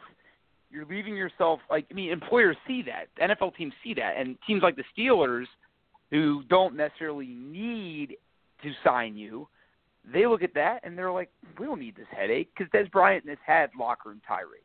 [0.75, 4.62] you're leaving yourself like I mean, employers see that, NFL teams see that, and teams
[4.62, 5.47] like the Steelers,
[6.11, 8.16] who don't necessarily need
[8.62, 9.49] to sign you,
[10.12, 13.29] they look at that and they're like, we don't need this headache because Dez Bryant
[13.29, 14.64] has had locker room tirades.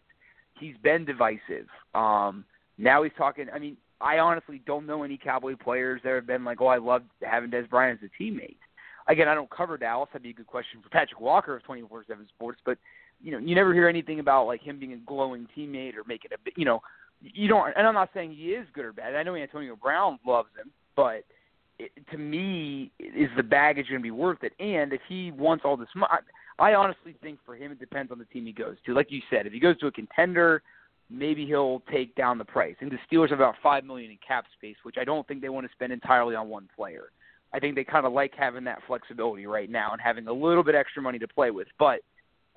[0.60, 1.68] He's been divisive.
[1.96, 2.44] Um,
[2.78, 3.48] now he's talking.
[3.54, 6.78] I mean, I honestly don't know any Cowboy players that have been like, oh, I
[6.78, 8.58] love having Dez Bryant as a teammate.
[9.08, 10.10] Again, I don't cover Dallas.
[10.12, 12.60] That'd be a good question for Patrick Walker of 24/7 Sports.
[12.66, 12.78] But
[13.22, 16.32] you know, you never hear anything about like him being a glowing teammate or making
[16.32, 16.82] a, you know,
[17.22, 17.74] you don't.
[17.76, 19.16] And I'm not saying he is good or bad.
[19.16, 21.24] I know Antonio Brown loves him, but
[21.78, 24.54] it, to me, is the baggage going to be worth it?
[24.60, 26.12] And if he wants all this money,
[26.60, 28.94] I honestly think for him it depends on the team he goes to.
[28.94, 30.62] Like you said, if he goes to a contender,
[31.10, 32.76] maybe he'll take down the price.
[32.82, 35.50] And the Steelers have about five million in cap space, which I don't think they
[35.50, 37.12] want to spend entirely on one player.
[37.54, 40.64] I think they kind of like having that flexibility right now and having a little
[40.64, 41.68] bit extra money to play with.
[41.80, 42.02] But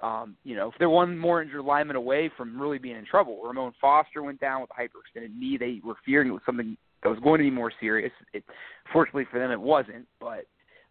[0.03, 3.41] um, you know, if they're one more injured lineman away from really being in trouble,
[3.43, 5.57] Ramon Foster went down with a hyperextended knee.
[5.57, 8.13] They were fearing it was something that was going to be more serious.
[8.33, 8.45] It,
[8.93, 10.07] fortunately for them, it wasn't.
[10.21, 10.47] But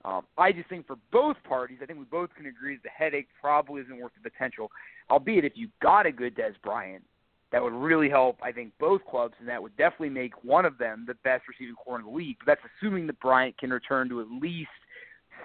[0.05, 2.89] um, I just think for both parties, I think we both can agree that the
[2.89, 4.71] headache probably isn't worth the potential.
[5.09, 7.03] Albeit, if you got a good Dez Bryant,
[7.51, 8.37] that would really help.
[8.41, 11.75] I think both clubs, and that would definitely make one of them the best receiving
[11.75, 12.37] corps in the league.
[12.39, 14.69] But that's assuming that Bryant can return to at least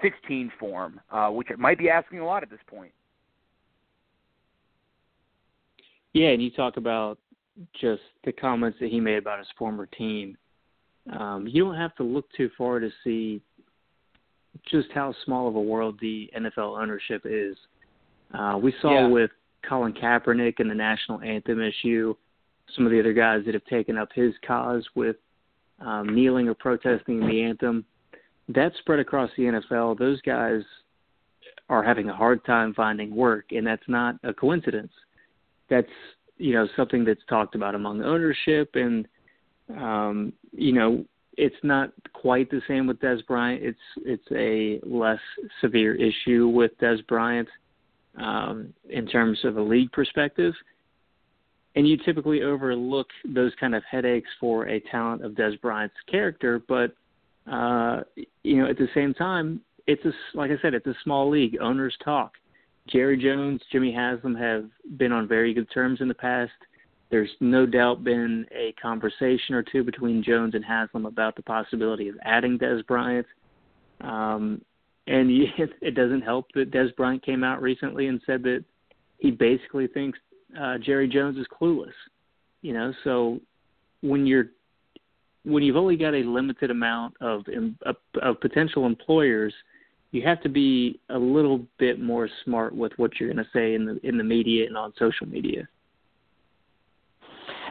[0.02, 2.92] 16 form, uh, which it might be asking a lot at this point.
[6.16, 7.18] Yeah, and you talk about
[7.80, 10.36] just the comments that he made about his former team
[11.12, 13.40] um, you don't have to look too far to see
[14.68, 17.56] just how small of a world the NFL ownership is.
[18.34, 19.08] Uh, we saw yeah.
[19.08, 19.30] with
[19.68, 22.14] Colin Kaepernick and the national anthem issue,
[22.74, 25.16] some of the other guys that have taken up his cause with
[25.80, 27.84] um, kneeling or protesting the anthem.
[28.48, 29.98] That spread across the NFL.
[29.98, 30.62] Those guys
[31.68, 34.92] are having a hard time finding work, and that's not a coincidence.
[35.68, 35.88] That's
[36.38, 39.06] you know something that's talked about among ownership and
[39.74, 41.04] um, you know,
[41.36, 43.62] it's not quite the same with Dez Bryant.
[43.62, 45.20] It's it's a less
[45.60, 47.48] severe issue with Dez Bryant
[48.16, 50.54] um, in terms of a league perspective.
[51.74, 56.62] And you typically overlook those kind of headaches for a talent of Dez Bryant's character,
[56.66, 56.94] but
[57.50, 58.00] uh,
[58.42, 61.58] you know, at the same time, it's a like I said, it's a small league.
[61.60, 62.32] Owners talk.
[62.88, 64.66] Jerry Jones, Jimmy Haslam have
[64.96, 66.52] been on very good terms in the past.
[67.10, 72.08] There's no doubt been a conversation or two between Jones and Haslam about the possibility
[72.08, 73.26] of adding Dez Bryant.
[74.00, 74.60] Um,
[75.06, 75.30] and
[75.80, 78.64] it doesn't help that Dez Bryant came out recently and said that
[79.18, 80.18] he basically thinks
[80.60, 81.92] uh, Jerry Jones is clueless.
[82.62, 83.40] You know, so
[84.00, 84.46] when you're
[85.44, 87.44] when you've only got a limited amount of
[87.84, 89.54] of, of potential employers,
[90.12, 93.74] you have to be a little bit more smart with what you're going to say
[93.74, 95.68] in the in the media and on social media.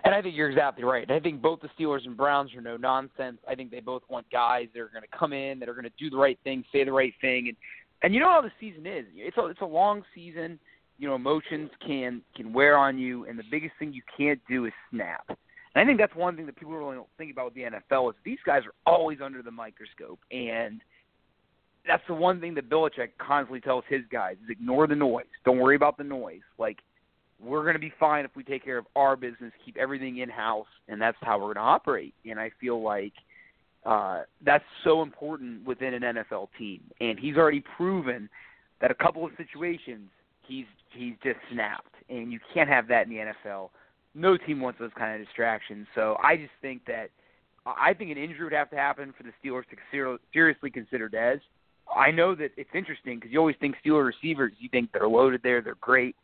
[0.03, 1.09] And I think you're exactly right.
[1.09, 3.39] I think both the Steelers and Browns are no nonsense.
[3.49, 5.85] I think they both want guys that are going to come in, that are going
[5.85, 7.57] to do the right thing, say the right thing, and
[8.03, 9.05] and you know how the season is.
[9.15, 10.59] It's a it's a long season.
[10.99, 14.65] You know, emotions can can wear on you, and the biggest thing you can't do
[14.65, 15.25] is snap.
[15.27, 18.09] And I think that's one thing that people really don't think about with the NFL
[18.11, 20.81] is these guys are always under the microscope, and
[21.87, 25.25] that's the one thing that Belichick constantly tells his guys is ignore the noise.
[25.45, 26.41] Don't worry about the noise.
[26.57, 26.77] Like
[27.39, 30.29] we're going to be fine if we take care of our business, keep everything in
[30.29, 32.13] house, and that's how we're going to operate.
[32.25, 33.13] And I feel like
[33.85, 36.81] uh, that's so important within an NFL team.
[37.01, 38.29] And he's already proven
[38.81, 40.09] that a couple of situations
[40.47, 43.69] he's he's just snapped, and you can't have that in the NFL.
[44.13, 45.87] No team wants those kind of distractions.
[45.93, 47.09] So I just think that
[47.65, 51.41] I think an injury would have to happen for the Steelers to seriously consider Dez.
[51.95, 55.41] I know that it's interesting because you always think Steeler receivers, you think they're loaded
[55.43, 56.15] there, they're great.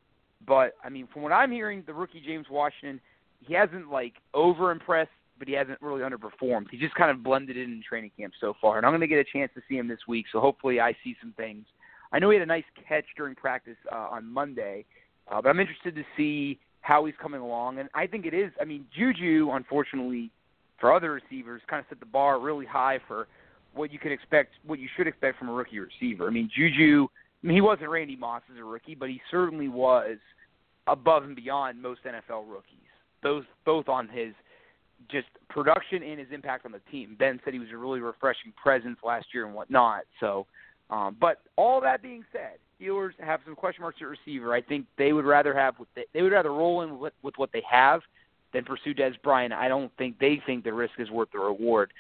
[0.46, 3.00] But I mean, from what I'm hearing, the rookie James Washington,
[3.40, 6.66] he hasn't like over impressed, but he hasn't really underperformed.
[6.70, 9.08] He just kind of blended in in training camp so far, and I'm going to
[9.08, 10.26] get a chance to see him this week.
[10.32, 11.66] So hopefully, I see some things.
[12.12, 14.86] I know he had a nice catch during practice uh, on Monday,
[15.32, 17.80] uh, but I'm interested to see how he's coming along.
[17.80, 18.52] And I think it is.
[18.60, 20.32] I mean, Juju, unfortunately,
[20.80, 23.28] for other receivers, kind of set the bar really high for
[23.74, 26.28] what you can expect, what you should expect from a rookie receiver.
[26.28, 27.08] I mean, Juju
[27.44, 30.18] I mean, he wasn't Randy Moss as a rookie, but he certainly was
[30.88, 32.78] above and beyond most NFL rookies.
[33.24, 34.34] Those both on his
[35.10, 37.16] just production and his impact on the team.
[37.18, 40.04] Ben said he was a really refreshing presence last year and whatnot.
[40.20, 40.46] So,
[40.92, 44.54] um, but all that being said, Steelers have some question marks at receiver.
[44.54, 47.36] I think they would rather have what they, they would rather roll in with, with
[47.38, 48.02] what they have
[48.54, 49.54] than pursue Dez Bryant.
[49.54, 51.92] I don't think they think the risk is worth the reward.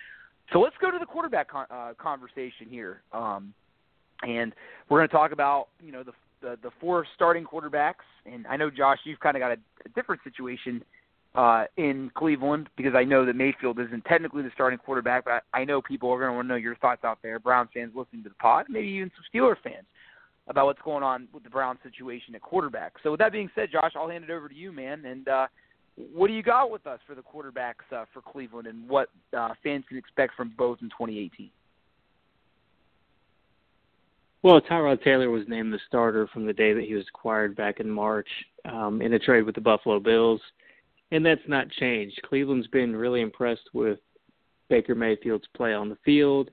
[0.51, 3.01] So let's go to the quarterback con- uh, conversation here.
[3.13, 3.53] Um,
[4.23, 4.53] and
[4.89, 8.05] we're going to talk about you know the, the the four starting quarterbacks.
[8.25, 10.83] And I know Josh, you've kind of got a, a different situation
[11.35, 15.61] uh, in Cleveland because I know that Mayfield isn't technically the starting quarterback, but I,
[15.61, 17.93] I know people are going to want to know your thoughts out there, Brown fans
[17.95, 19.85] listening to the pod, maybe even some Steelers fans
[20.47, 22.93] about what's going on with the Brown situation at quarterback.
[23.03, 25.47] So with that being said, Josh, I'll hand it over to you, man, and uh,
[25.95, 29.49] what do you got with us for the quarterbacks uh, for Cleveland and what uh,
[29.63, 31.49] fans can expect from both in 2018?
[34.43, 37.79] Well, Tyrod Taylor was named the starter from the day that he was acquired back
[37.79, 38.27] in March
[38.65, 40.41] um, in a trade with the Buffalo Bills,
[41.11, 42.19] and that's not changed.
[42.23, 43.99] Cleveland's been really impressed with
[44.67, 46.49] Baker Mayfield's play on the field.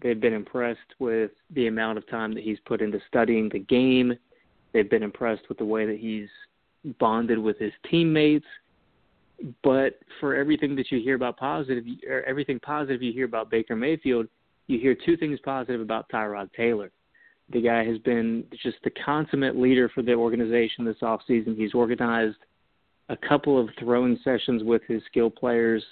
[0.00, 4.16] They've been impressed with the amount of time that he's put into studying the game.
[4.72, 6.28] They've been impressed with the way that he's
[7.00, 8.46] bonded with his teammates.
[9.62, 13.74] But for everything that you hear about positive, or everything positive you hear about Baker
[13.74, 14.28] Mayfield,
[14.68, 16.90] you hear two things positive about Tyrod Taylor.
[17.50, 21.56] The guy has been just the consummate leader for the organization this offseason.
[21.56, 22.38] He's organized
[23.08, 25.84] a couple of throwing sessions with his skill players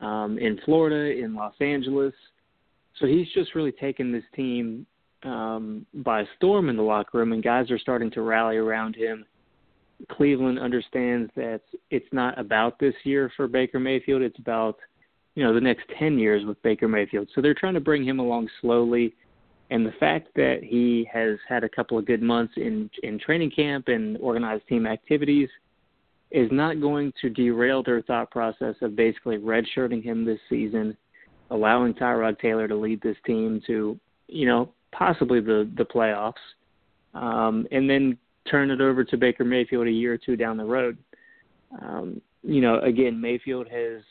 [0.00, 2.14] um, in Florida, in Los Angeles.
[2.98, 4.86] So he's just really taken this team
[5.24, 9.24] um, by storm in the locker room, and guys are starting to rally around him.
[10.10, 14.78] Cleveland understands that it's not about this year for Baker Mayfield; it's about
[15.34, 17.28] you know the next ten years with Baker Mayfield.
[17.34, 19.14] So they're trying to bring him along slowly.
[19.70, 23.52] And the fact that he has had a couple of good months in in training
[23.52, 25.48] camp and organized team activities
[26.30, 30.96] is not going to derail their thought process of basically redshirting him this season,
[31.50, 33.98] allowing Tyrod Taylor to lead this team to,
[34.28, 36.34] you know, possibly the the playoffs,
[37.14, 38.18] um, and then
[38.50, 40.98] turn it over to Baker Mayfield a year or two down the road.
[41.80, 44.02] Um, you know, again, Mayfield has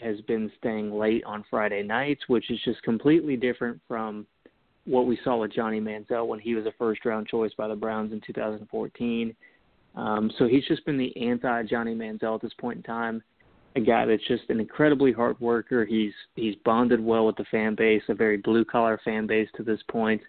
[0.00, 4.26] has been staying late on Friday nights, which is just completely different from
[4.84, 7.74] what we saw with Johnny Manziel when he was a first round choice by the
[7.74, 9.34] Browns in 2014.
[9.94, 13.22] Um, so he's just been the anti Johnny Manziel at this point in time.
[13.74, 15.84] A guy that's just an incredibly hard worker.
[15.84, 19.62] He's he's bonded well with the fan base, a very blue collar fan base to
[19.62, 20.20] this point.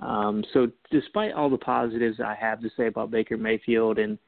[0.00, 4.18] Um, so despite all the positives I have to say about Baker Mayfield and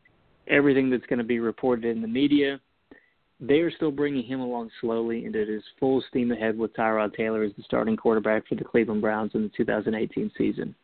[0.49, 2.61] everything that's going to be reported in the media,
[3.41, 7.15] they are still bringing him along slowly, and it is full steam ahead with Tyrod
[7.15, 10.75] Taylor as the starting quarterback for the Cleveland Browns in the 2018 season.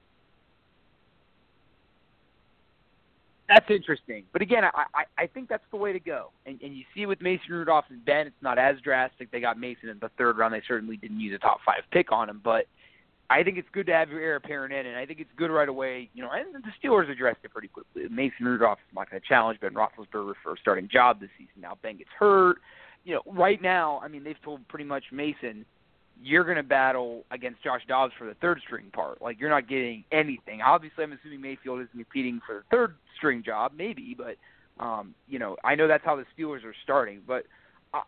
[3.48, 6.32] That's interesting, but again, I, I I think that's the way to go.
[6.44, 9.30] And and you see with Mason Rudolph and Ben, it's not as drastic.
[9.30, 10.52] They got Mason in the third round.
[10.52, 12.66] They certainly didn't use a top five pick on him, but
[13.30, 15.50] I think it's good to have your heir apparent in, and I think it's good
[15.50, 16.08] right away.
[16.14, 18.08] You know, and the Steelers addressed it pretty quickly.
[18.10, 21.52] Mason Rudolph is not going to challenge Ben Roethlisberger for a starting job this season.
[21.60, 22.58] Now Ben gets hurt.
[23.04, 25.64] You know, right now, I mean, they've told pretty much Mason,
[26.22, 29.20] you're going to battle against Josh Dobbs for the third string part.
[29.22, 30.62] Like you're not getting anything.
[30.62, 34.36] Obviously, I'm assuming Mayfield isn't competing for the third string job, maybe, but
[34.82, 37.44] um, you know, I know that's how the Steelers are starting, but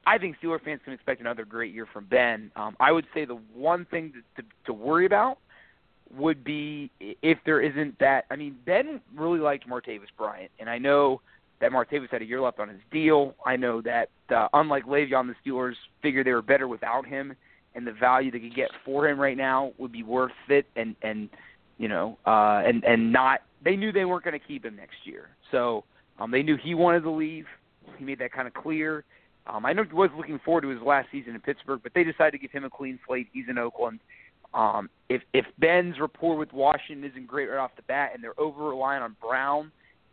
[0.06, 2.50] I think Steeler fans can expect another great year from Ben.
[2.56, 5.38] Um, I would say the one thing to, to, to worry about
[6.14, 8.26] would be if there isn't that.
[8.30, 11.20] I mean, Ben really liked Martavis Bryant, and I know
[11.60, 13.34] that Martavis had a year left on his deal.
[13.44, 17.34] I know that uh, unlike Le'Veon, the Steelers figured they were better without him,
[17.74, 20.66] and the value they could get for him right now would be worth it.
[20.76, 21.28] And and
[21.78, 24.96] you know, uh, and and not they knew they weren't going to keep him next
[25.04, 25.84] year, so
[26.18, 27.46] um, they knew he wanted to leave.
[27.98, 29.04] He made that kind of clear
[29.52, 32.04] um, I know he was looking forward to his last season in Pittsburgh, but they
[32.04, 33.28] decided to give him a clean slate.
[33.32, 34.00] He's in Oakland.
[34.52, 38.38] Um, if if Ben's rapport with Washington isn't great right off the bat, and they're
[38.38, 39.70] over reliant on Brown,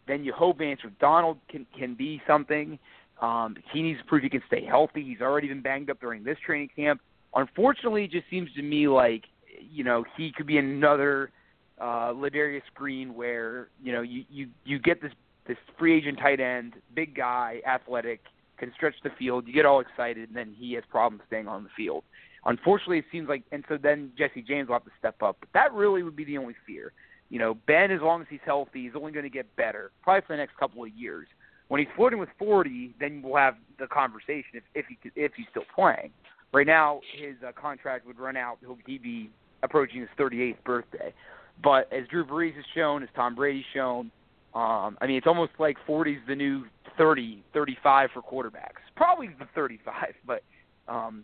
[0.08, 2.78] then you hope Vance McDonald can can be something.
[3.22, 5.04] Um, he needs to prove he can stay healthy.
[5.04, 7.02] He's already been banged up during this training camp.
[7.34, 9.24] Unfortunately, it just seems to me like
[9.60, 11.32] you know he could be another
[11.80, 15.12] uh, Ladarius Green, where you know you you you get this
[15.48, 18.22] this free agent tight end, big guy, athletic
[18.58, 19.48] can stretch the field.
[19.48, 22.04] You get all excited, and then he has problems staying on the field.
[22.46, 25.38] Unfortunately, it seems like, and so then Jesse James will have to step up.
[25.40, 26.94] But that really would be the only fear.
[27.30, 30.22] You know, Ben, as long as he's healthy, he's only going to get better, probably
[30.26, 31.28] for the next couple of years.
[31.68, 35.48] When he's flirting with 40, then we'll have the conversation if if he if he's
[35.52, 36.12] still playing.
[36.54, 38.58] Right now, his uh, contract would run out.
[38.62, 39.30] He'll he'd be
[39.64, 41.14] approaching his 38th birthday.
[41.62, 44.12] But as Drew Brees has shown, as Tom Brady's shown,
[44.54, 46.66] um, I mean, it's almost like 40 is the new
[46.98, 48.82] 30, 35 for quarterbacks.
[48.96, 50.44] Probably the 35, but
[50.88, 51.24] um,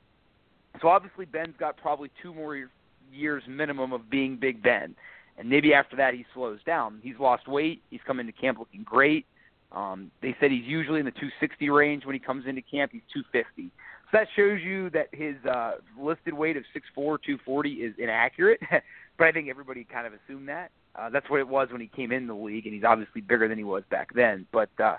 [0.82, 2.69] so obviously Ben's got probably two more
[3.11, 4.95] years minimum of being Big Ben,
[5.38, 6.99] and maybe after that he slows down.
[7.03, 7.82] He's lost weight.
[7.89, 9.26] He's come into camp looking great.
[9.71, 12.91] Um, they said he's usually in the 260 range when he comes into camp.
[12.91, 13.71] He's 250.
[14.11, 18.59] So that shows you that his uh, listed weight of 6'4", 240 is inaccurate.
[19.17, 20.69] but I think everybody kind of assumed that.
[20.95, 23.47] Uh, that's what it was when he came in the league, and he's obviously bigger
[23.47, 24.45] than he was back then.
[24.51, 24.97] But uh,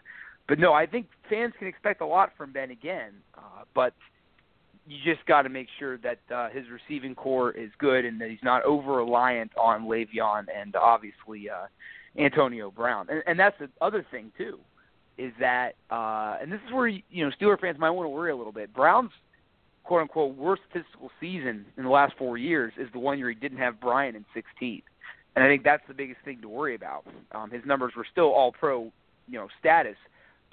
[0.48, 3.12] but no, I think fans can expect a lot from Ben again.
[3.36, 3.94] Uh, but
[4.86, 8.28] you just got to make sure that uh, his receiving corps is good and that
[8.28, 11.66] he's not over reliant on Le'Veon and obviously uh,
[12.18, 13.06] Antonio Brown.
[13.10, 14.58] And, and that's the other thing too.
[15.16, 18.30] is that, uh, and this is where you know Steeler fans might want to worry
[18.30, 18.74] a little bit.
[18.74, 19.10] Brown's
[19.84, 23.34] quote unquote worst statistical season in the last four years is the one year he
[23.34, 24.82] didn't have Bryant in 16th,
[25.34, 27.04] and I think that's the biggest thing to worry about.
[27.32, 28.92] Um, his numbers were still All Pro,
[29.28, 29.96] you know, status,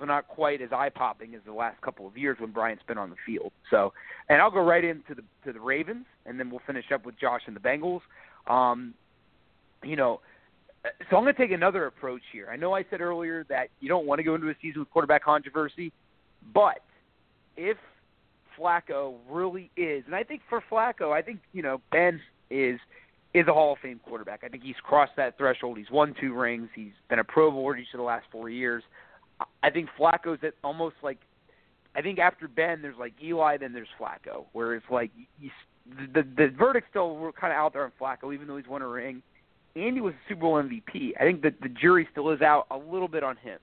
[0.02, 2.97] but not quite as eye popping as the last couple of years when Bryant's been
[2.97, 3.52] on the field.
[3.70, 3.93] So,
[4.30, 7.20] and I'll go right into the to the Ravens, and then we'll finish up with
[7.20, 8.02] Josh and the Bengals.
[8.47, 8.95] Um,
[9.84, 10.20] you know,
[10.84, 12.49] so I'm going to take another approach here.
[12.52, 14.89] I know I said earlier that you don't want to go into a season with
[14.89, 15.93] quarterback controversy,
[16.52, 16.80] but
[17.56, 17.78] if
[18.60, 22.80] Flacco really is, and I think for Flacco, I think you know Ben is
[23.36, 24.41] is a Hall of Fame quarterback.
[24.43, 25.78] I think he's crossed that threshold.
[25.78, 26.70] He's won two rings.
[26.74, 28.84] He's been a Pro Bowl each of the last four years.
[29.64, 31.20] I think Flacco's at almost like
[31.96, 35.50] I think after Ben, there's like Eli, then there's Flacco, where it's like you,
[36.14, 38.88] the the verdict's still kind of out there on Flacco, even though he's won a
[38.88, 39.22] ring.
[39.76, 41.14] Andy was a Super Bowl MVP.
[41.20, 43.58] I think that the jury still is out a little bit on him.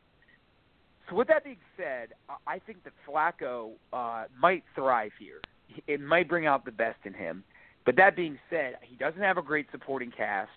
[1.09, 2.09] So with that being said,
[2.47, 5.41] I think that Flacco uh, might thrive here.
[5.87, 7.45] It might bring out the best in him.
[7.85, 10.51] But that being said, he doesn't have a great supporting cast.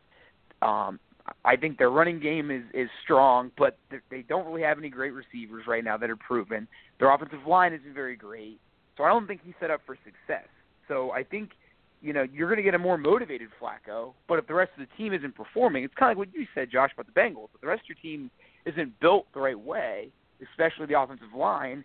[0.61, 0.99] Um,
[1.45, 3.78] I think their running game is is strong, but
[4.09, 6.67] they don't really have any great receivers right now that are proven.
[6.99, 8.59] Their offensive line isn't very great,
[8.97, 10.47] so I don't think he's set up for success.
[10.88, 11.51] So I think
[12.01, 14.13] you know, you're going to get a more motivated Flacco.
[14.28, 16.47] But if the rest of the team isn't performing, it's kind of like what you
[16.53, 17.49] said, Josh, about the Bengals.
[17.53, 18.32] If the rest of your team
[18.65, 20.09] isn't built the right way,
[20.41, 21.84] especially the offensive line,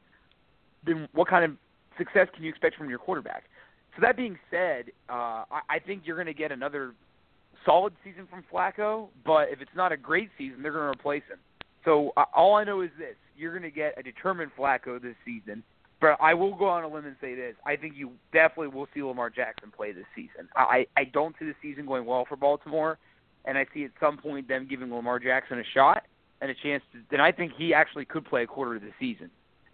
[0.84, 1.52] then what kind of
[1.98, 3.44] success can you expect from your quarterback?
[3.94, 6.94] So that being said, uh, I, I think you're going to get another
[7.66, 9.08] solid season from Flacco.
[9.26, 11.38] But if it's not a great season, they're going to replace him.
[11.84, 15.16] So uh, all I know is this: you're going to get a determined Flacco this
[15.24, 15.62] season
[16.00, 18.86] but I will go on a limb and say this: I think you definitely will
[18.92, 20.48] see Lamar Jackson play this season.
[20.54, 22.98] I I don't see the season going well for Baltimore,
[23.44, 26.04] and I see at some point them giving Lamar Jackson a shot
[26.40, 26.98] and a chance to.
[27.10, 29.30] Then I think he actually could play a quarter of the season,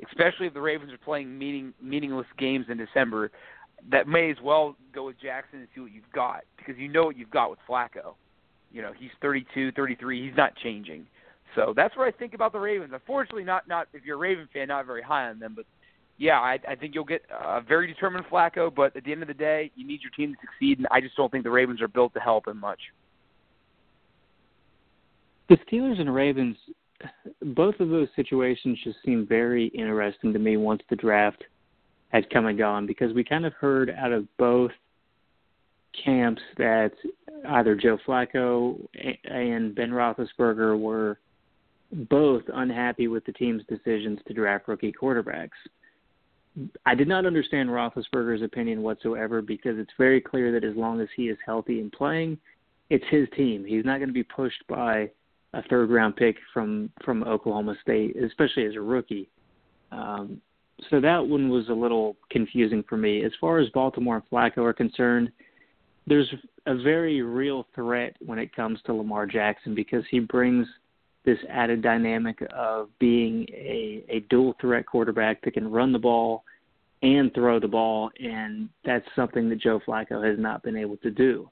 [0.08, 3.32] especially if the Ravens are playing meaning meaningless games in December.
[3.90, 7.04] That may as well go with Jackson and see what you've got because you know
[7.04, 8.14] what you've got with Flacco.
[8.72, 10.28] You know he's 32, 33.
[10.28, 11.06] He's not changing.
[11.54, 12.92] So that's what I think about the Ravens.
[12.94, 15.66] Unfortunately, not not if you're a Raven fan, not very high on them, but
[16.18, 19.28] yeah, I, I think you'll get a very determined Flacco, but at the end of
[19.28, 21.80] the day, you need your team to succeed, and I just don't think the Ravens
[21.80, 22.78] are built to help him much.
[25.48, 26.56] The Steelers and Ravens,
[27.42, 31.42] both of those situations just seem very interesting to me once the draft
[32.12, 34.70] had come and gone because we kind of heard out of both
[36.04, 36.92] camps that
[37.50, 38.78] either Joe Flacco
[39.24, 41.18] and Ben Roethlisberger were
[41.92, 45.50] both unhappy with the team's decisions to draft rookie quarterbacks.
[46.84, 51.08] I did not understand Roethlisberger's opinion whatsoever because it's very clear that as long as
[51.16, 52.38] he is healthy and playing,
[52.90, 53.64] it's his team.
[53.64, 55.10] He's not going to be pushed by
[55.54, 59.30] a third round pick from from Oklahoma State, especially as a rookie.
[59.90, 60.40] Um,
[60.90, 63.24] so that one was a little confusing for me.
[63.24, 65.30] As far as Baltimore and Flacco are concerned,
[66.06, 66.32] there's
[66.66, 70.66] a very real threat when it comes to Lamar Jackson because he brings
[71.24, 76.42] this added dynamic of being a, a dual threat quarterback that can run the ball
[77.02, 81.10] and throw the ball, and that's something that Joe Flacco has not been able to
[81.10, 81.48] do.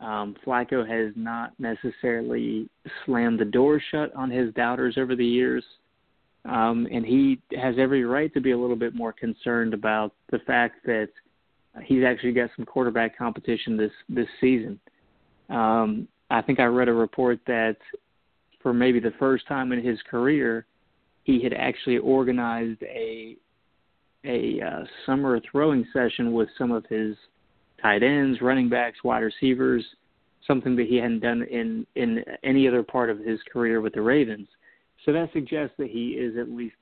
[0.00, 2.68] Um, Flacco has not necessarily
[3.04, 5.62] slammed the door shut on his doubters over the years,
[6.46, 10.38] um, and he has every right to be a little bit more concerned about the
[10.40, 11.08] fact that
[11.84, 14.80] he's actually got some quarterback competition this this season.
[15.48, 17.76] Um, I think I read a report that
[18.62, 20.66] for maybe the first time in his career,
[21.24, 23.36] he had actually organized a
[24.24, 27.16] a uh, summer throwing session with some of his
[27.80, 29.84] tight ends, running backs, wide receivers,
[30.46, 34.02] something that he hadn't done in in any other part of his career with the
[34.02, 34.48] Ravens.
[35.04, 36.76] So that suggests that he is at least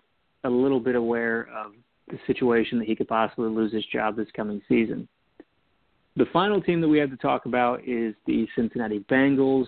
[0.45, 1.73] a little bit aware of
[2.09, 5.09] the situation that he could possibly lose his job this coming season.
[6.17, 9.67] The final team that we have to talk about is the Cincinnati Bengals.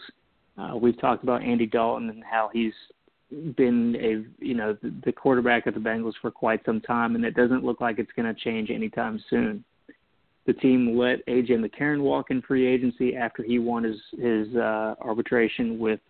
[0.58, 2.72] Uh, we've talked about Andy Dalton and how he's
[3.56, 7.24] been a you know the, the quarterback of the Bengals for quite some time, and
[7.24, 9.64] it doesn't look like it's going to change anytime soon.
[10.46, 14.96] The team let AJ McCarron walk in free agency after he won his his uh,
[15.00, 16.00] arbitration with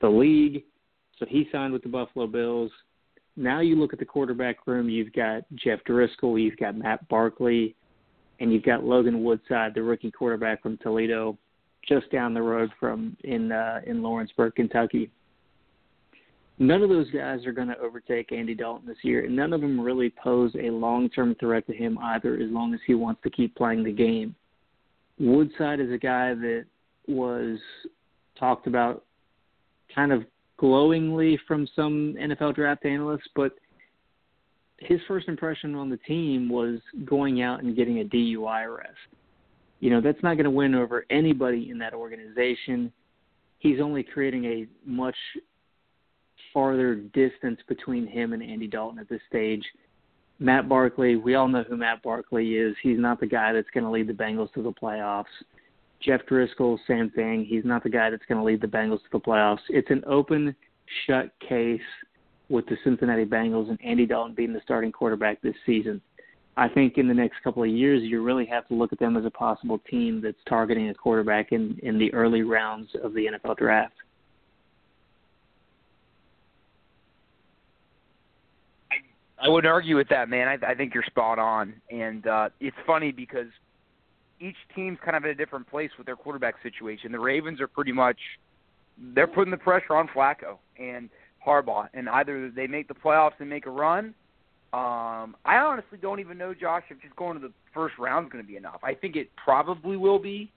[0.00, 0.64] the league,
[1.20, 2.72] so he signed with the Buffalo Bills.
[3.36, 4.88] Now you look at the quarterback room.
[4.88, 7.76] You've got Jeff Driskel, you've got Matt Barkley,
[8.40, 11.38] and you've got Logan Woodside, the rookie quarterback from Toledo
[11.88, 15.10] just down the road from in uh, in Lawrenceburg, Kentucky.
[16.58, 19.62] None of those guys are going to overtake Andy Dalton this year, and none of
[19.62, 23.30] them really pose a long-term threat to him either, as long as he wants to
[23.30, 24.34] keep playing the game.
[25.18, 26.66] Woodside is a guy that
[27.08, 27.58] was
[28.38, 29.04] talked about
[29.94, 30.24] kind of
[30.60, 33.52] glowingly from some NFL draft analysts, but
[34.78, 38.92] his first impression on the team was going out and getting a DUI arrest.
[39.80, 42.92] You know, that's not going to win over anybody in that organization.
[43.58, 45.16] He's only creating a much
[46.52, 49.64] farther distance between him and Andy Dalton at this stage.
[50.38, 52.74] Matt Barkley, we all know who Matt Barkley is.
[52.82, 55.24] He's not the guy that's going to lead the Bengals to the playoffs.
[56.02, 57.44] Jeff Driskel, same thing.
[57.44, 59.60] He's not the guy that's going to lead the Bengals to the playoffs.
[59.68, 60.54] It's an open,
[61.06, 61.80] shut case
[62.48, 66.00] with the Cincinnati Bengals and Andy Dalton being the starting quarterback this season.
[66.56, 69.16] I think in the next couple of years, you really have to look at them
[69.16, 73.26] as a possible team that's targeting a quarterback in, in the early rounds of the
[73.26, 73.94] NFL draft.
[79.42, 80.48] I wouldn't argue with that, man.
[80.48, 83.46] I, I think you're spot on, and uh, it's funny because
[84.40, 87.12] each team's kind of in a different place with their quarterback situation.
[87.12, 88.18] The Ravens are pretty much
[89.14, 91.08] they're putting the pressure on Flacco and
[91.46, 94.14] Harbaugh, and either they make the playoffs and make a run.
[94.72, 98.32] Um, I honestly don't even know, Josh, if just going to the first round is
[98.32, 98.80] going to be enough.
[98.82, 100.50] I think it probably will be,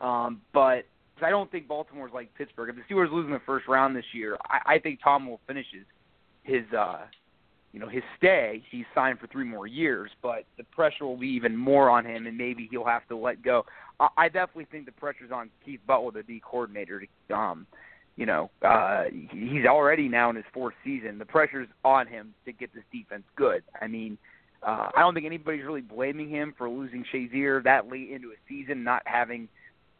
[0.00, 0.86] um, but
[1.22, 2.70] I don't think Baltimore's like Pittsburgh.
[2.70, 5.40] If the Steelers lose in the first round this year, I, I think Tom will
[5.46, 5.84] finish his
[6.42, 7.00] his uh,
[7.72, 8.62] you know his stay.
[8.70, 12.26] He's signed for three more years, but the pressure will be even more on him,
[12.26, 13.64] and maybe he'll have to let go.
[13.98, 17.02] I, I definitely think the pressure's on Keith Butler, the D coordinator.
[17.28, 17.66] To, um,
[18.16, 21.18] you know, uh, he's already now in his fourth season.
[21.18, 23.62] The pressure's on him to get this defense good.
[23.80, 24.18] I mean,
[24.62, 28.36] uh, I don't think anybody's really blaming him for losing Shazier that late into a
[28.48, 29.48] season, not having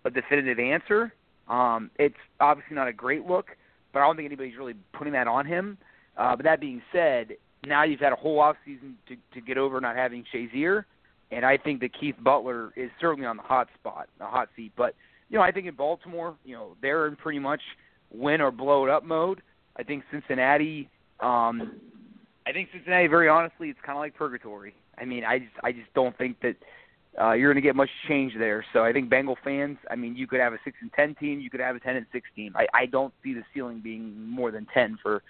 [0.05, 1.13] a definitive answer.
[1.49, 3.57] Um, it's obviously not a great look,
[3.93, 5.79] but I don't think anybody's really putting that on him.
[6.17, 7.37] Uh, but that being said,
[7.67, 10.85] now you've had a whole off season to to get over not having Shazier,
[11.31, 14.73] and I think that Keith Butler is certainly on the hot spot, the hot seat.
[14.77, 14.95] But
[15.29, 17.61] you know, I think in Baltimore, you know, they're in pretty much
[18.11, 19.43] win or blow it up mode.
[19.77, 20.89] I think Cincinnati,
[21.21, 21.81] um,
[22.47, 24.75] I think Cincinnati, very honestly, it's kind of like purgatory.
[24.99, 26.57] I mean, I just I just don't think that
[27.21, 28.65] uh, you're going to get much change there.
[28.73, 31.41] So I think Bengal fans, I mean, you could have a six and ten team,
[31.41, 32.55] you could have a ten and six team.
[32.57, 35.23] I, I don't see the ceiling being more than ten for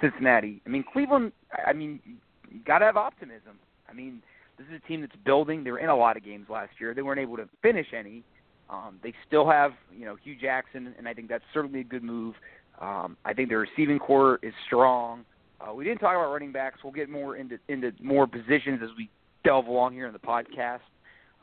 [0.00, 0.60] Cincinnati.
[0.66, 1.32] I mean, Cleveland.
[1.66, 3.58] I mean, you got to have optimism.
[3.88, 4.22] I mean,
[4.58, 5.64] this is a team that's building.
[5.64, 6.94] They were in a lot of games last year.
[6.94, 8.22] They weren't able to finish any.
[8.68, 12.02] Um, they still have, you know, Hue Jackson, and I think that's certainly a good
[12.02, 12.34] move.
[12.80, 15.24] Um, I think their receiving corps is strong.
[15.60, 16.80] Uh, we didn't talk about running backs.
[16.82, 19.08] We'll get more into into more positions as we
[19.44, 20.80] delve along here in the podcast.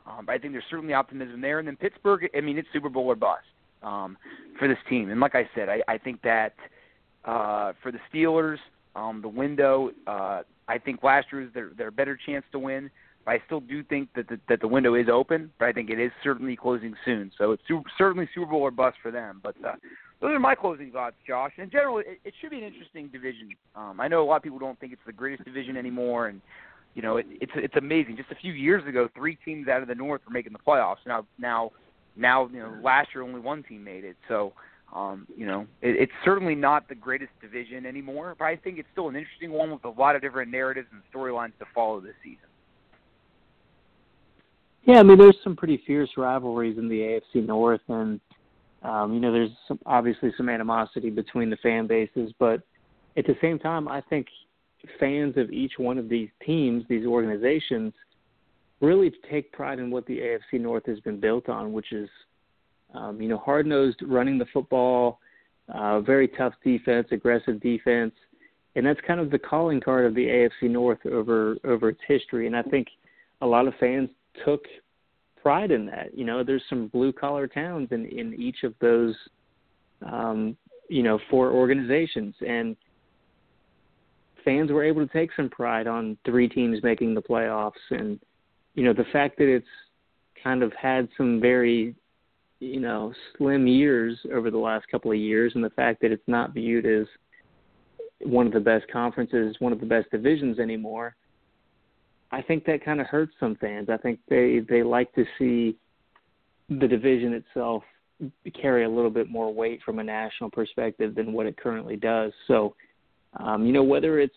[0.06, 1.58] Um, but I think there's certainly optimism there.
[1.58, 3.44] And then Pittsburgh, I mean, it's Super Bowl or bust
[3.82, 4.18] um,
[4.58, 5.10] for this team.
[5.10, 6.54] And like I said, I, I think that
[7.24, 8.58] uh, for the Steelers,
[8.96, 12.90] um, the window, uh, I think last year was their, their better chance to win.
[13.24, 15.88] But I still do think that the, that the window is open, but I think
[15.88, 17.32] it is certainly closing soon.
[17.38, 19.40] So it's super, certainly Super Bowl or bust for them.
[19.42, 19.76] But uh,
[20.20, 21.52] those are my closing thoughts, Josh.
[21.56, 23.50] In general, it, it should be an interesting division.
[23.74, 26.40] Um, I know a lot of people don't think it's the greatest division anymore, and
[26.94, 28.16] you know it, it's it's amazing.
[28.16, 31.04] Just a few years ago, three teams out of the North were making the playoffs.
[31.06, 31.72] Now now
[32.16, 34.16] now you know last year only one team made it.
[34.28, 34.52] So
[34.94, 38.88] um, you know, it, it's certainly not the greatest division anymore, but I think it's
[38.92, 42.14] still an interesting one with a lot of different narratives and storylines to follow this
[42.22, 42.38] season.
[44.84, 48.20] Yeah, I mean, there's some pretty fierce rivalries in the AFC North, and
[48.82, 52.62] um, you know, there's some, obviously some animosity between the fan bases, but
[53.16, 54.26] at the same time, I think
[55.00, 57.94] fans of each one of these teams, these organizations,
[58.80, 62.08] really take pride in what the AFC North has been built on, which is
[62.94, 65.18] um, you know, hard nosed running the football,
[65.72, 68.12] uh, very tough defense, aggressive defense,
[68.76, 72.46] and that's kind of the calling card of the AFC North over over its history.
[72.46, 72.88] And I think
[73.40, 74.08] a lot of fans
[74.44, 74.64] took
[75.42, 76.16] pride in that.
[76.16, 79.14] You know, there's some blue collar towns in in each of those,
[80.04, 80.56] um,
[80.88, 82.76] you know, four organizations, and
[84.44, 88.20] fans were able to take some pride on three teams making the playoffs, and
[88.74, 89.66] you know, the fact that it's
[90.42, 91.94] kind of had some very
[92.64, 96.26] you know slim years over the last couple of years, and the fact that it's
[96.26, 97.06] not viewed as
[98.20, 101.14] one of the best conferences, one of the best divisions anymore,
[102.32, 103.88] I think that kind of hurts some fans.
[103.90, 105.76] I think they they like to see
[106.68, 107.82] the division itself
[108.60, 112.32] carry a little bit more weight from a national perspective than what it currently does.
[112.46, 112.74] So,
[113.38, 114.34] um, you know, whether it's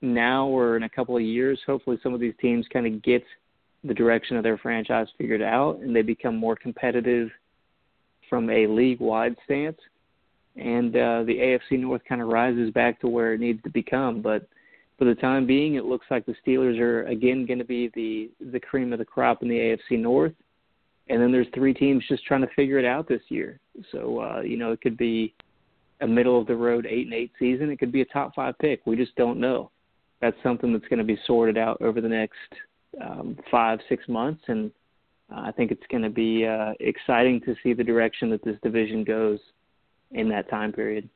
[0.00, 3.24] now or in a couple of years, hopefully some of these teams kind of get
[3.84, 7.30] the direction of their franchise figured out and they become more competitive
[8.28, 9.78] from a league wide stance
[10.56, 14.20] and uh, the AFC North kind of rises back to where it needs to become
[14.20, 14.48] but
[14.98, 18.30] for the time being it looks like the Steelers are again going to be the
[18.52, 20.34] the cream of the crop in the AFC North
[21.08, 23.60] and then there's three teams just trying to figure it out this year
[23.92, 25.32] so uh you know it could be
[26.00, 27.70] a middle of the road eight and eight season.
[27.70, 28.80] It could be a top five pick.
[28.86, 29.70] We just don't know.
[30.20, 32.36] That's something that's going to be sorted out over the next
[33.00, 34.70] um, five six months, and
[35.32, 38.56] uh, I think it's going to be uh, exciting to see the direction that this
[38.62, 39.38] division goes
[40.12, 41.08] in that time period.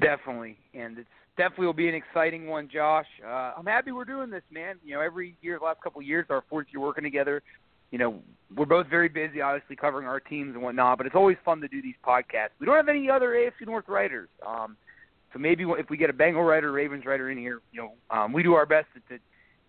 [0.00, 3.06] Definitely, and it's definitely will be an exciting one, Josh.
[3.24, 4.76] Uh, I'm happy we're doing this, man.
[4.84, 7.42] You know, every year, the last couple of years, our fourth year working together.
[7.90, 8.22] You know,
[8.56, 10.96] we're both very busy, obviously covering our teams and whatnot.
[10.96, 12.50] But it's always fun to do these podcasts.
[12.58, 14.76] We don't have any other AFC North writers, um,
[15.32, 18.32] so maybe if we get a Bengal writer, Ravens writer in here, you know, um,
[18.32, 19.22] we do our best to, to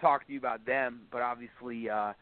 [0.03, 1.01] talk to you about them.
[1.11, 2.13] But obviously, uh,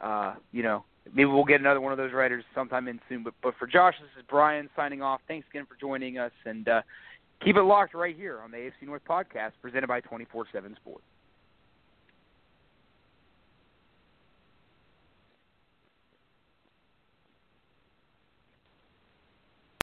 [0.00, 3.22] uh, you know, maybe we'll get another one of those writers sometime in soon.
[3.22, 5.20] But but for Josh, this is Bryan signing off.
[5.28, 6.82] Thanks again for joining us, and uh,
[7.44, 11.04] keep it locked right here on the AFC North podcast presented by 24/7 Sports.